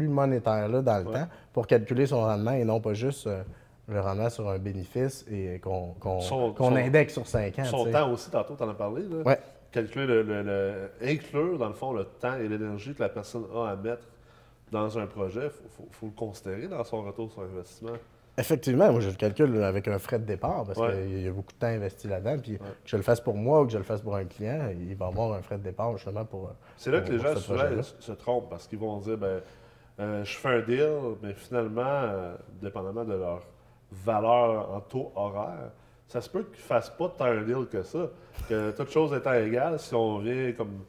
[0.08, 1.12] monétaires-là dans le Ouais.
[1.20, 3.42] temps pour calculer son rendement et non pas juste euh,
[3.88, 5.94] le rendement sur un bénéfice et qu'on
[6.76, 7.64] indexe sur 5 ans.
[7.64, 9.02] Son temps aussi, tantôt, tu en as parlé.
[9.02, 9.22] Là.
[9.24, 9.38] Ouais.
[9.72, 13.44] Calculer le, le- le- Inclure, dans le fond, le temps et l'énergie que la personne
[13.54, 14.06] a à mettre
[14.70, 17.90] dans un projet, il faut, faut le considérer dans son retour sur investissement.
[18.36, 20.92] Effectivement, moi je le calcule avec un frais de départ parce Ouais.
[20.92, 22.36] qu'il y a beaucoup de temps investi là-dedans.
[22.42, 24.70] Puis que je le fasse pour moi ou que je le fasse pour un client,
[24.76, 26.50] il va avoir un frais de départ justement pour.
[26.76, 27.62] C'est là pour- que les gens souvent
[28.00, 29.40] se trompent parce qu'ils vont dire ben,
[30.00, 30.90] euh, je fais un deal,
[31.22, 33.42] mais finalement, euh, dépendamment de leur
[33.92, 35.70] valeur en taux horaire,
[36.08, 38.06] ça se peut qu'ils ne fassent pas tant un deal que ça.
[38.48, 40.80] Que toute chose étant égale, si on vient comme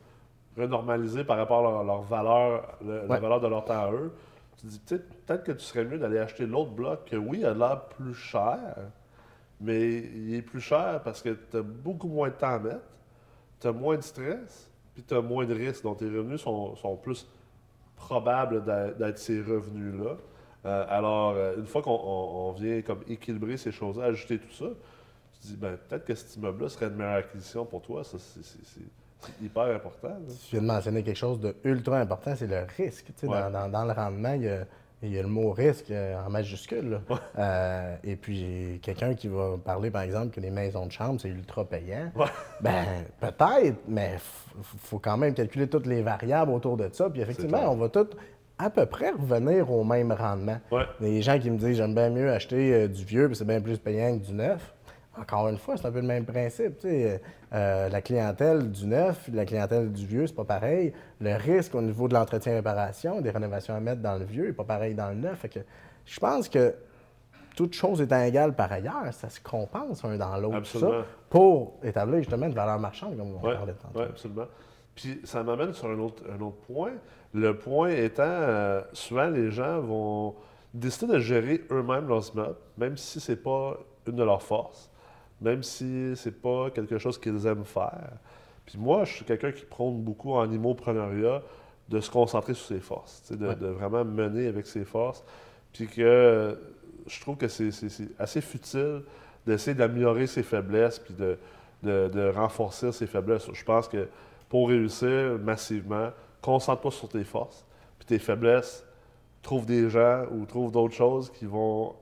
[0.58, 4.12] renormaliser par rapport à leur, leur valeur, le- la valeur de leur temps à eux,
[4.60, 7.39] tu dis tu sais, peut-être que tu serais mieux d'aller acheter l'autre bloc que oui,
[7.39, 8.59] il a l'air plus cher,
[9.59, 12.85] mais il est plus cher parce que tu as beaucoup moins de temps à mettre,
[13.59, 15.83] tu as moins de stress, puis tu as moins de risques.
[15.83, 17.27] Donc tes revenus sont, sont plus
[17.95, 18.63] probables
[18.97, 20.17] d'être ces revenus-là.
[20.65, 24.51] Euh, alors, euh, une fois qu'on on- on vient comme équilibrer ces choses-là, ajuster tout
[24.51, 24.65] ça,
[25.33, 28.03] tu te dis, ben, peut-être que cet immeuble-là serait une meilleure acquisition pour toi.
[28.03, 28.81] Ça, c'est-
[29.41, 30.09] hyper important.
[30.09, 30.15] là.
[30.27, 33.07] Tu viens de mentionner quelque chose de ultra important, c'est le risque.
[33.07, 33.39] Tu sais, Ouais.
[33.41, 34.65] dans, dans- dans le rendement, il y a,
[35.03, 36.89] il y a le mot risque euh, en majuscule.
[36.89, 37.01] là.
[37.38, 41.29] Euh, et puis, quelqu'un qui va parler, par exemple, que les maisons de chambre, c'est
[41.29, 42.12] ultra payant.
[42.15, 42.25] Ouais.
[42.62, 42.86] Ben,
[43.19, 44.13] peut-être, mais
[44.58, 47.10] il faut quand même calculer toutes les variables autour de ça.
[47.10, 48.08] Puis, effectivement, on va tout
[48.58, 50.58] à peu près revenir au même rendement.
[50.71, 50.86] Ouais.
[51.01, 53.60] Les gens qui me disent j'aime bien mieux acheter euh, du vieux, puis c'est bien
[53.60, 54.73] plus payant que du neuf.
[55.19, 56.80] Encore une fois, c'est un peu le même principe.
[56.82, 57.21] sais.
[57.54, 60.93] Euh, la clientèle du neuf, la clientèle du vieux, c'est pas pareil.
[61.21, 64.63] Le risque au niveau de l'entretien-réparation, des rénovations à mettre dans le vieux, n'est pas
[64.65, 65.39] pareil dans le neuf.
[65.39, 65.60] Fait que
[66.06, 66.75] je pense que
[67.56, 71.06] toute chose étant égale par ailleurs, ça se compense un dans l'autre.
[71.30, 74.01] pour établir justement une valeur marchande, comme on Oui, parlait tantôt.
[74.01, 74.45] absolument.
[74.93, 76.91] Puis ça m'amène sur un autre, un autre point.
[77.34, 80.36] Le point étant, euh, souvent les gens vont
[80.73, 84.89] décider de gérer eux-mêmes leurs immeubles, même si c'est pas une de leurs forces,
[85.45, 88.10] même si c'est pas quelque chose qu'ils aiment faire.
[88.65, 91.41] Puis moi, je suis quelqu'un qui prône beaucoup en immoprenariat
[91.88, 93.55] de se concentrer sur ses forces, de, Ouais.
[93.55, 95.23] de vraiment mener avec ses forces.
[95.71, 96.58] Puis que
[97.05, 97.69] je trouve que c'est
[98.17, 99.03] assez futile
[99.45, 101.38] d'essayer d'améliorer ses faiblesses puis de,
[101.84, 103.47] de, de renforcer ses faiblesses.
[103.53, 104.08] Je pense que
[104.49, 106.10] pour réussir massivement,
[106.41, 107.63] concentre-toi sur tes forces.
[107.99, 108.84] Puis tes faiblesses,
[109.43, 111.93] trouve des gens ou trouve d'autres choses qui vont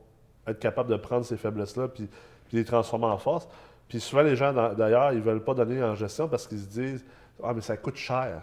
[0.48, 2.08] être capables de prendre ces faiblesses-là puis,
[2.54, 3.48] puis les transformer en force.
[3.90, 6.60] Puis souvent, les gens, d'a- d'ailleurs, ils ne veulent pas donner en gestion parce qu'ils
[6.60, 7.04] se disent
[7.44, 8.42] Ah, mais ça coûte cher.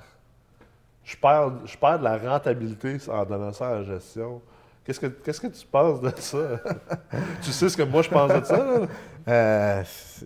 [1.05, 4.43] Je perds, je perds de la rentabilité en donnant ça en gestion.
[4.85, 6.39] Que Qu'est-ce que, tu penses de ça?
[7.43, 8.67] tu sais ce que moi je pense de ça?
[9.29, 9.83] Euh,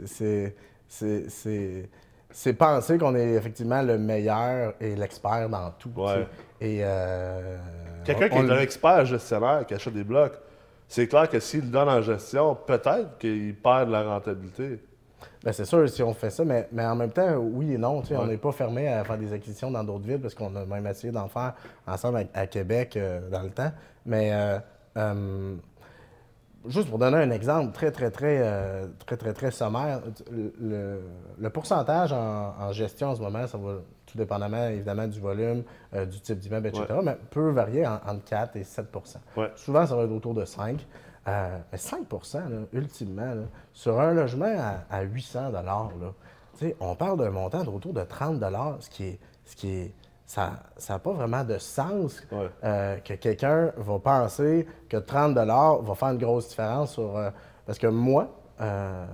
[0.06, 0.54] c'est,
[0.88, 1.88] c'est, c'est,
[2.30, 5.90] c'est penser qu'on est effectivement le meilleur et l'expert dans tout.
[5.94, 6.14] tu Ouais.
[6.60, 6.66] sais.
[6.66, 7.58] Et euh,
[8.04, 10.38] Quelqu'un qui on- est un expert gestionnaire qui achète des blocs,
[10.88, 14.80] c'est clair que s'il le donne en gestion, peut-être qu'il perd de la rentabilité.
[15.42, 18.02] Ben, c'est sûr, si on fait ça, mais, mais en même temps, oui et non.
[18.12, 20.86] On n'est pas fermé à faire des acquisitions dans d'autres villes parce qu'on a même
[20.86, 21.52] essayé d'en faire
[21.86, 23.70] ensemble à, à Québec euh, dans le temps.
[24.06, 24.58] Mais euh,
[24.96, 25.54] euh,
[26.66, 30.00] juste pour donner un exemple très, très, très, euh, très, très, très sommaire,
[30.30, 31.00] le,
[31.50, 33.74] pourcentage en, en gestion en ce moment, ça va
[34.06, 35.62] tout dépendamment évidemment du volume,
[35.94, 38.86] euh, du type d'immeuble, etc., mais peut varier en- entre 4 et 7
[39.36, 39.50] Ouais.
[39.56, 40.86] Souvent, ça va être autour de 5
[41.26, 42.00] Euh, mais 5
[42.34, 42.40] là,
[42.74, 45.62] ultimement, là, sur un logement à, à 800 là,
[46.58, 48.38] tu sais, on parle d'un montant d'autour de 30
[48.80, 49.94] ce qui est, ce qui est
[50.26, 50.52] ça
[50.88, 52.48] n'a pas vraiment de sens Ouais.
[52.64, 57.16] euh, que quelqu'un va penser que 30 va faire une grosse différence sur...
[57.16, 57.30] euh,
[57.66, 58.28] parce que moi,
[58.60, 59.06] euh,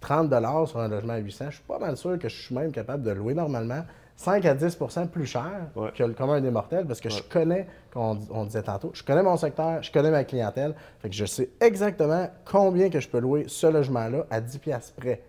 [0.00, 0.28] 30
[0.68, 3.02] sur un logement à 800, je suis pas mal sûr que je suis même capable
[3.02, 3.82] de louer normalement
[4.16, 5.90] 5 à 10% plus cher Ouais.
[5.94, 9.02] que le commun des mortels parce que je connais, comme on, on disait tantôt, je
[9.02, 10.74] connais mon secteur, je connais ma clientèle.
[11.00, 14.92] Fait que je sais exactement combien que je peux louer ce logement-là à 10 piastres
[14.94, 15.22] près.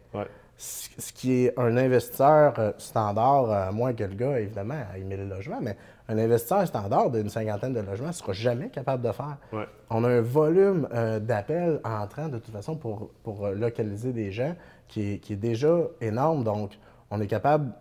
[0.58, 5.28] Ce qui est un investisseur euh, standard, à moins que le gars, évidemment, ait 1000
[5.28, 5.76] logements, mais
[6.08, 9.38] un investisseur standard d'une cinquantaine de logements ne sera jamais capable de faire.
[9.52, 9.66] Ouais.
[9.90, 14.32] On a un volume euh, d'appels entrants, de toute façon, pour, pour euh, localiser des
[14.32, 14.56] gens
[14.88, 16.44] qui est, qui est déjà énorme.
[16.44, 16.72] Donc,
[17.12, 17.72] on est capable,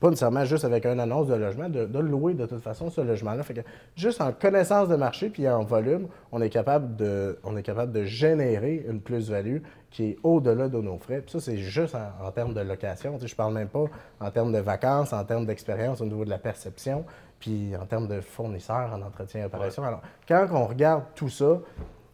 [0.00, 3.00] pas nécessairement juste avec une annonce de logement, de, de louer de toute façon ce
[3.00, 3.42] logement-là.
[3.42, 3.60] Fait que
[3.96, 7.92] juste en connaissance de marché puis en volume, on est capable de, on est capable
[7.92, 9.58] de générer une plus-value
[9.90, 11.20] qui est au-delà de nos frais.
[11.20, 13.14] Puis ça, c'est juste en, en termes de location.
[13.14, 13.86] Tu sais, je parle même pas
[14.20, 17.04] en termes de vacances, en termes d'expérience au niveau de la perception,
[17.40, 19.82] puis en termes de fournisseurs en entretien et opération.
[19.82, 21.58] Alors, quand on regarde tout ça,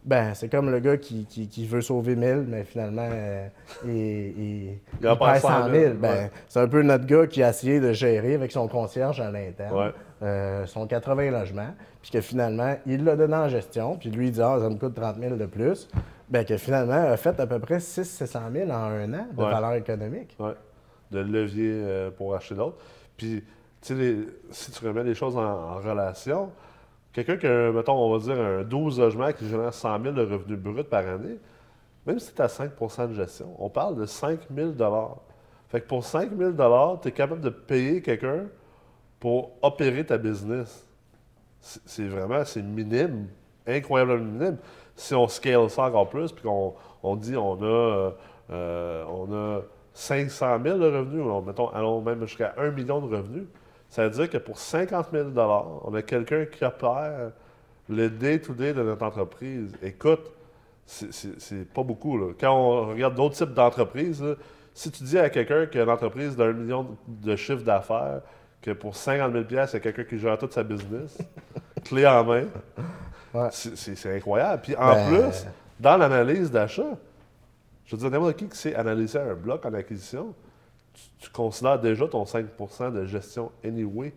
[0.05, 3.47] ben, c'est comme le gars qui, qui- qui veut sauver 1000, mais finalement, euh,
[3.85, 5.75] il, il- perd 100 100 000.
[5.75, 5.93] 000.
[5.95, 6.31] Ben, Ouais.
[6.47, 9.75] C'est un peu notre gars qui a essayé de gérer avec son concierge à l'interne
[9.75, 9.91] Ouais.
[10.23, 14.31] euh, son 80 logements, puis que finalement, il l'a donné en gestion, puis lui, il
[14.31, 15.89] dit Ah, ça me coûte 30 000 de plus.
[16.29, 19.51] Ben, que finalement, a fait à peu près 600 000 en un an de Ouais.
[19.51, 20.35] valeur économique.
[20.39, 20.53] Ouais.
[21.11, 22.77] De levier euh, pour acheter d'autres.
[23.15, 23.43] Puis,
[23.81, 24.15] tu sais,
[24.49, 26.49] si tu remets les choses en, en relation,
[27.15, 30.21] quelqu'un qui a, mettons, on va dire, un 12 logements qui génère 100 000 de
[30.21, 31.39] revenus bruts par année,
[32.05, 34.73] même si tu à 5% de gestion, on parle de 5 000
[35.69, 36.51] Fait que pour 5 000
[37.01, 38.45] tu es capable de payer quelqu'un
[39.19, 40.87] pour opérer ta business.
[41.59, 43.27] C'est vraiment, c'est minime,
[43.65, 44.57] incroyablement minime.
[44.95, 48.11] Si on scale ça encore plus, puis qu'on on dit on a, euh,
[48.51, 49.61] euh, on a
[49.93, 53.47] 500 000 de revenus, mettons, allons même jusqu'à 1 million de revenus,
[53.95, 55.29] ça veut dire que pour 50 000
[55.85, 57.31] on a quelqu'un qui opère
[57.87, 59.71] le day-to-day de notre entreprise.
[59.81, 60.31] Écoute,
[60.85, 62.17] c'est- pas beaucoup.
[62.17, 62.33] Là.
[62.37, 64.21] Quand on regarde d'autres types d'entreprises,
[64.73, 68.19] si tu dis à quelqu'un qui a une entreprise d'un million de chiffre d'affaires,
[68.61, 71.17] que pour 50 000 il y a quelqu'un qui gère toute sa business,
[71.85, 72.47] clé en main,
[73.33, 73.47] Ouais.
[73.51, 74.61] c'est incroyable.
[74.61, 75.45] Puis en Ben- plus,
[75.79, 76.97] dans l'analyse d'achat,
[77.85, 80.33] je veux dire, n'importe qui qui sait analyser un bloc en acquisition,
[80.95, 84.13] tu, tu considères déjà ton 5% de gestion anyway?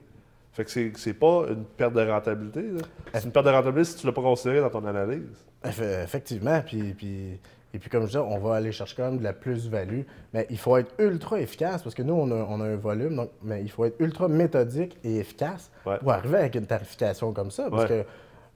[0.53, 2.63] Fait que c'est- c'est pas une perte de rentabilité.
[2.63, 2.81] là.
[3.15, 5.45] C'est une perte de rentabilité si tu l'as pas considéré dans ton analyse.
[5.65, 7.39] Eff- Effectivement, puis, puis-
[7.75, 10.47] et puis comme je disais, on va aller chercher quand même de la plus-value, mais
[10.51, 13.31] il faut être ultra efficace parce que nous, on a, on a un volume, donc,
[13.43, 15.99] mais il faut être ultra méthodique et efficace Ouais.
[15.99, 17.69] pour arriver avec une tarification comme ça.
[17.71, 17.89] Parce Ouais.
[17.89, 18.05] que,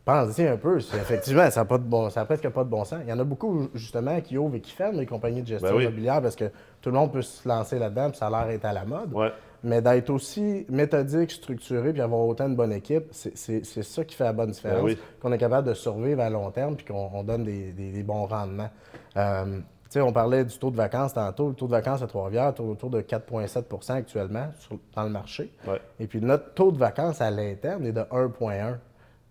[0.05, 3.01] pensez un peu, effectivement, ça n'a bon, presque pas de bon sens.
[3.05, 5.71] Il y en a beaucoup, justement, qui ouvrent et qui ferment les compagnies de gestion
[5.71, 5.83] Ben oui.
[5.85, 8.65] immobilière parce que tout le monde peut se lancer là-dedans, puis ça a l'air d'être
[8.65, 9.12] à la mode.
[9.12, 9.31] Ouais.
[9.65, 13.37] Mais d'être aussi méthodique, structuré, puis avoir autant de bonne équipe, c'est-
[13.83, 14.79] ça qui fait la bonne différence.
[14.81, 14.99] Ben oui.
[15.21, 18.03] Qu'on est capable de survivre à long terme, puis qu'on on donne des, des- des
[18.03, 18.71] bons rendements.
[19.17, 21.51] Euh, tu sais, on parlait du taux de vacances tantôt.
[21.51, 25.53] Le taux de vacances à Trois-Rivières tourne autour de 4,7% actuellement sur- dans le marché.
[25.69, 25.81] Ouais.
[26.01, 28.79] Et puis notre taux de vacances à l'interne est de 1,1.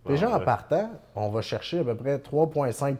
[0.05, 2.95] Déjà, en partant, on va chercher à peu près 3,5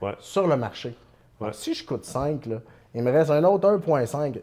[0.00, 0.14] Ouais.
[0.18, 0.94] sur le marché.
[1.40, 2.56] Donc, si je coûte 5, là,
[2.94, 4.40] il me reste un autre 1,5.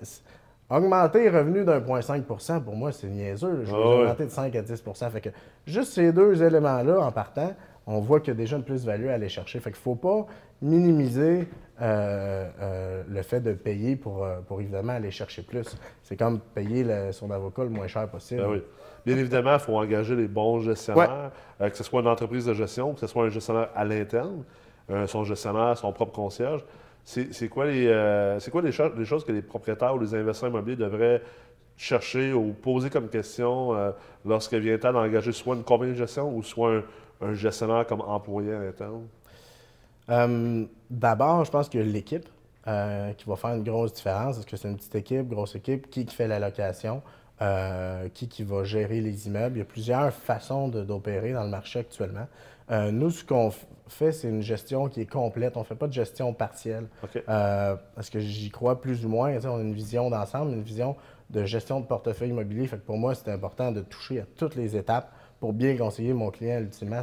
[0.69, 3.61] Augmenter les revenus d'1,5 pour moi, c'est niaiseux.
[3.63, 5.29] Je vais augmenter de 5 à 10 Fait que
[5.65, 7.53] juste ces deux éléments-là, en partant,
[7.85, 9.59] on voit qu'il y a déjà une plus-value à aller chercher.
[9.59, 10.25] Fait qu'il ne faut pas
[10.61, 11.47] minimiser
[11.81, 15.77] euh, euh, le fait de payer pour, euh, pour évidemment aller chercher plus.
[16.03, 18.41] C'est comme payer le- son avocat le moins cher possible.
[18.41, 18.63] Ben oui.
[19.07, 22.53] Bien évidemment, il faut engager les bons gestionnaires, euh, que ce soit une entreprise de
[22.53, 24.43] gestion, que ce soit un gestionnaire à l'interne,
[24.89, 26.65] euh, son gestionnaire, son propre concierge.
[27.05, 30.49] C'est quoi, les, euh, quoi les, cho- les choses que les propriétaires ou les investisseurs
[30.49, 31.21] immobiliers devraient
[31.77, 33.93] chercher ou poser comme question
[34.25, 36.81] lorsque vient temps d'engager soit une compagnie de gestion ou soit
[37.21, 39.07] un, gestionnaire comme employé à l'interne?
[40.89, 42.27] D'abord, je pense que l'équipe
[42.65, 44.37] qui va faire une grosse différence.
[44.39, 45.89] Est-ce que c'est une petite équipe, grosse équipe?
[45.89, 46.39] Qui, qui fait la
[47.39, 48.09] location?
[48.13, 49.57] qui, qui va gérer les immeubles?
[49.57, 52.27] Il y a plusieurs façons d'opérer dans le marché actuellement.
[52.69, 53.51] nous, ce qu'on
[53.87, 55.57] fait, c'est une gestion qui est complète.
[55.57, 56.87] On ne fait pas de gestion partielle.
[57.25, 59.37] parce que j'y crois plus ou moins.
[59.45, 60.95] On a une vision d'ensemble, une vision
[61.29, 62.67] de gestion de portefeuille immobilier.
[62.67, 66.13] Fait que pour moi, c'est important de toucher à toutes les étapes pour bien conseiller
[66.13, 67.01] mon client ultimement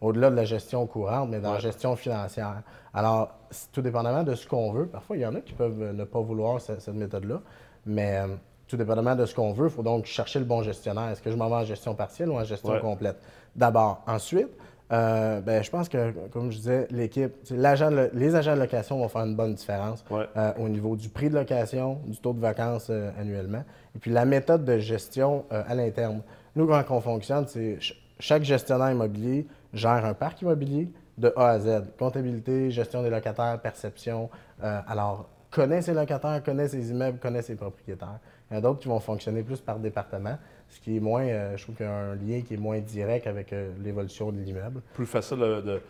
[0.00, 2.62] au-delà de la gestion courante, mais dans la gestion financière.
[2.92, 3.34] Alors,
[3.72, 6.20] tout dépendamment de ce qu'on veut, parfois il y en a qui peuvent ne pas
[6.20, 7.40] vouloir cette, méthode-là,
[7.86, 11.10] mais euh, tout dépendamment de ce qu'on veut, il faut donc chercher le bon gestionnaire.
[11.10, 13.16] Est-ce que je m'en vais en gestion partielle ou en gestion complète?
[13.54, 14.02] D'abord.
[14.06, 14.48] Ensuite,
[14.92, 19.22] euh, ben, je pense que, comme je disais, l'équipe, les agents de location vont faire
[19.22, 23.10] une bonne différence euh, au niveau du prix de location, du taux de vacances euh,
[23.18, 23.64] annuellement,
[23.96, 26.20] et puis la méthode de gestion à l'interne.
[26.54, 27.78] Nous, quand on fonctionne, c'est
[28.18, 31.84] chaque gestionnaire immobilier gère un parc immobilier de A à Z.
[31.98, 34.28] Comptabilité, gestion des locataires, perception.
[34.60, 38.18] alors, connaît ses locataires, connaît ses immeubles, connaît ses propriétaires.
[38.50, 40.36] Il y en a d'autres qui vont fonctionner plus par département
[40.68, 42.80] ce qui est moins, euh, je trouve qu'il y a un lien qui est moins
[42.80, 44.82] direct avec euh, l'évolution de l'immeuble.
[44.94, 45.80] Plus facile de,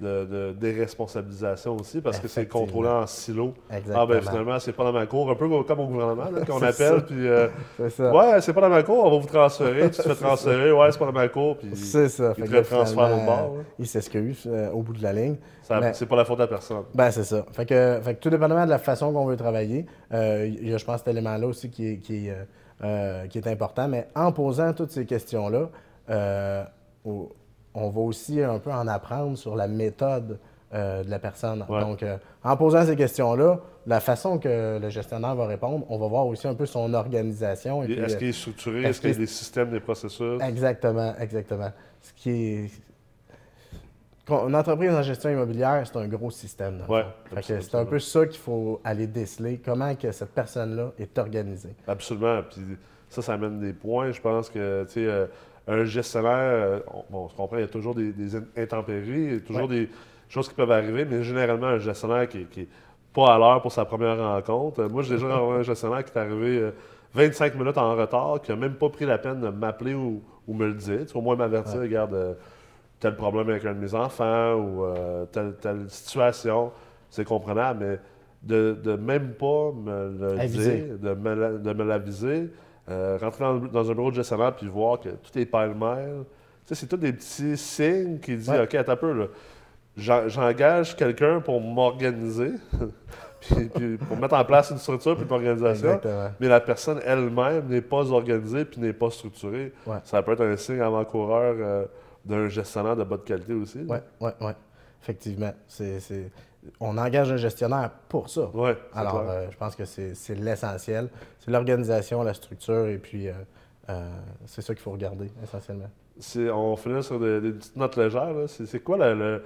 [0.00, 3.54] de, déresponsabilisation aussi, parce que c'est contrôlé en silo.
[3.70, 4.02] Exactement.
[4.02, 7.04] Ah ben finalement, c'est pas dans ma cour, un peu comme au gouvernement, qu'on appelle,
[7.04, 8.12] puis euh, c'est ça.
[8.12, 10.92] ouais, c'est pas dans ma cour, on va vous transférer, tu te fais transférer, ouais,
[10.92, 12.34] c'est pas dans ma cour, puis c'est ça.
[12.36, 13.56] il te transfère au bord.
[13.78, 15.36] Il s'excuse au bout de la ligne.
[15.92, 16.84] c'est pas la faute à personne.
[16.94, 17.44] Ben c'est ça.
[17.52, 20.78] Fait que, fait que tout dépendamment de la façon qu'on veut travailler, il y a,
[20.78, 22.34] je pense, cet élément-là aussi qui est, qui est
[22.82, 23.88] euh, qui est important.
[23.88, 25.68] Mais en posant toutes ces questions-là,
[26.08, 26.64] euh,
[27.74, 30.38] on va aussi un peu en apprendre sur la méthode
[30.72, 31.64] euh, de la personne.
[31.68, 32.04] Donc,
[32.44, 36.46] en posant ces questions-là, la façon que le gestionnaire va répondre, on va voir aussi
[36.46, 37.82] un peu son organisation.
[37.82, 38.82] Est-ce qu'il est structuré?
[38.84, 40.40] Est-ce qu'il y a des systèmes, des processus?
[40.42, 41.72] Exactement, exactement.
[42.02, 42.70] Ce qui est
[44.28, 46.82] une entreprise en gestion immobilière, c'est un gros système.
[47.42, 51.74] c'est un peu ça qu'il faut aller déceler, comment que cette personne-là est organisée.
[51.86, 52.42] Absolument.
[52.48, 52.60] Puis
[53.10, 54.12] ça, ça amène des points.
[54.12, 55.26] Je pense que euh,
[55.68, 59.36] un gestionnaire, euh, bon, on se comprend, il y a toujours des, intempéries, il y
[59.36, 59.90] a toujours des
[60.28, 62.68] choses qui peuvent arriver, mais généralement, un gestionnaire qui n'est
[63.12, 64.84] pas à l'heure pour sa première rencontre.
[64.84, 66.70] Moi, j'ai déjà un gestionnaire qui est arrivé
[67.14, 70.22] 25 euh, minutes en retard, qui n'a même pas pris la peine de m'appeler ou,
[70.48, 71.06] me le dire.
[71.06, 72.36] Tu au moins m'avertir, regarde
[73.00, 76.70] tel problème avec un de mes enfants ou euh, telle, telle, situation,
[77.08, 77.98] c'est comprenable, mais
[78.42, 82.50] de, de, même pas me le dire, de me, de me l'aviser,
[82.90, 86.24] euh, rentrer dans, un bureau de gestionnaire puis voir que tout est pêle-mêle,
[86.66, 89.26] c'est tous des petits signes qui disent OK, attends un peu, là,
[89.96, 92.52] j'engage quelqu'un pour m'organiser.
[93.40, 96.00] puis, pour mettre en place une structure puis une organisation.
[96.38, 99.72] Mais la personne elle-même n'est pas organisée puis n'est pas structurée.
[100.04, 101.84] Ça peut être un signe avant-coureur euh,
[102.24, 103.80] d'un gestionnaire de bonne qualité aussi.
[103.88, 104.52] Oui, oui, oui.
[105.02, 105.52] Effectivement.
[106.78, 108.50] On engage un gestionnaire pour ça.
[108.94, 111.08] Alors, euh, je pense que c'est l'essentiel.
[111.38, 113.32] C'est l'organisation, la structure, et puis euh,
[113.88, 114.10] euh,
[114.46, 115.88] c'est ça qu'il faut regarder essentiellement.
[116.52, 118.34] On finit sur des, petites notes légères.
[118.46, 119.42] C'est quoi, le,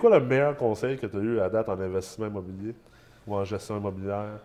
[0.00, 2.74] quoi le meilleur conseil que tu as eu à date en investissement immobilier
[3.26, 4.38] ou en gestion immobilière?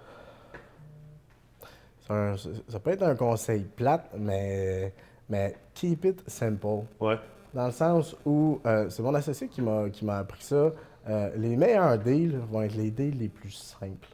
[2.68, 4.92] ça peut être un conseil plate, mais,
[5.30, 6.84] mais keep it simple.
[7.00, 7.18] Ouais
[7.54, 10.72] dans le sens où c'est mon associé qui m'a appris ça.
[11.10, 14.08] Euh, les meilleurs deals vont être les deals les plus simples.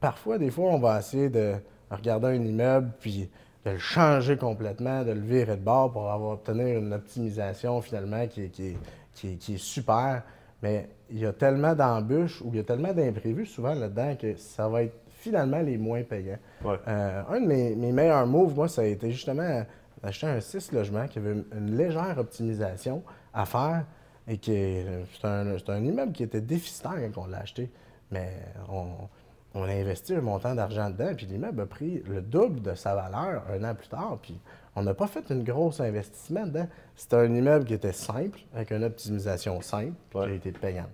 [0.00, 1.54] Parfois, des fois, on va essayer de
[1.90, 3.30] regarder un immeuble puis
[3.64, 8.26] de le changer complètement, de le virer de bord pour avoir obtenir une optimisation finalement
[8.26, 8.76] qui, qui,
[9.14, 10.22] qui, est super.
[10.62, 14.36] Mais il y a tellement d'embûches ou il y a tellement d'imprévus souvent là-dedans que
[14.36, 16.38] ça va être finalement les moins payants.
[16.64, 19.64] Euh, un de mes, mes, meilleurs moves, moi, ça a été justement
[20.02, 23.84] acheté un 6 logements qui avait une, légère optimisation à faire
[24.28, 24.82] et qui
[25.20, 27.70] c'est un, immeuble qui était déficitaire quand on l'a acheté.
[28.10, 28.30] Mais
[28.68, 32.94] on, a investi un montant d'argent dedans, puis l'immeuble a pris le double de sa
[32.94, 34.38] valeur un an plus tard, puis
[34.74, 36.68] on n'a pas fait une grosse investissement dedans.
[36.94, 40.90] C'était un immeuble qui était simple, avec une optimisation simple, qui a été payante.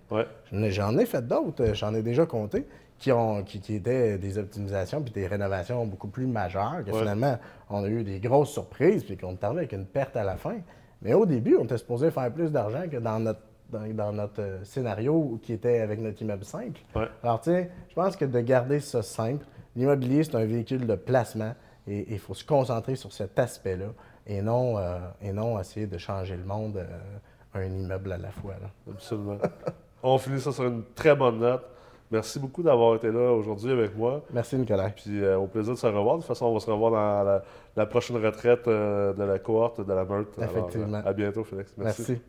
[0.53, 2.66] J'en ai fait d'autres, j'en ai déjà compté
[3.03, 7.37] qui, ont, qui, étaient des optimisations puis des rénovations beaucoup plus majeures, que finalement,
[7.68, 10.37] on a eu des grosses surprises puis qu'on est arrivé avec une perte à la
[10.37, 10.59] fin.
[11.03, 13.40] Mais au début, on était supposé faire plus d'argent que dans notre,
[13.70, 16.80] dans, notre euh, scénario qui était avec notre immeuble simple.
[17.22, 19.44] Alors, tu sais, je pense que de garder ça simple,
[19.74, 21.55] l'immobilier, c'est un véhicule de placement
[21.88, 23.86] et il faut se concentrer sur cet aspect-là
[24.26, 27.18] et non, euh, et non essayer de changer le monde euh,
[27.55, 28.55] un immeuble à la fois.
[28.88, 29.38] Absolument.
[30.03, 31.64] on finit ça sur une très bonne note.
[32.13, 34.23] Merci beaucoup d'avoir été là aujourd'hui avec moi.
[34.33, 34.91] Merci, Nicolas.
[34.91, 36.17] Puis au plaisir de se revoir.
[36.17, 37.41] De toute façon, on va se revoir dans
[37.75, 40.39] la, prochaine retraite de la cohorte de la Meurthe.
[40.41, 41.03] Effectivement.
[41.05, 41.73] à bientôt, Félix.
[41.79, 42.05] Merci.
[42.09, 42.23] Merci.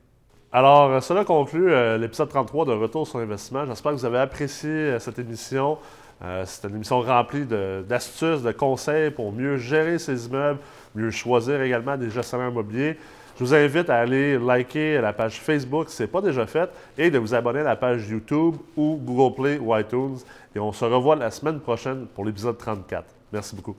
[0.52, 1.70] Alors, cela conclut
[2.00, 3.66] l'épisode 33 de Retour sur l'investissement.
[3.66, 5.78] J'espère que vous avez apprécié cette émission.
[6.24, 10.60] Euh, c'est une émission remplie d'astuces, de, conseils pour mieux gérer ses immeubles,
[10.96, 12.98] mieux choisir également des gestionnaires immobiliers.
[13.36, 16.70] Je vous invite à aller liker la page Facebook si ce n'est pas déjà fait
[16.98, 20.18] et de vous abonner à la page YouTube ou Google Play ou iTunes.
[20.56, 23.06] Et on se revoit la semaine prochaine pour l'épisode 34.
[23.32, 23.76] Merci beaucoup.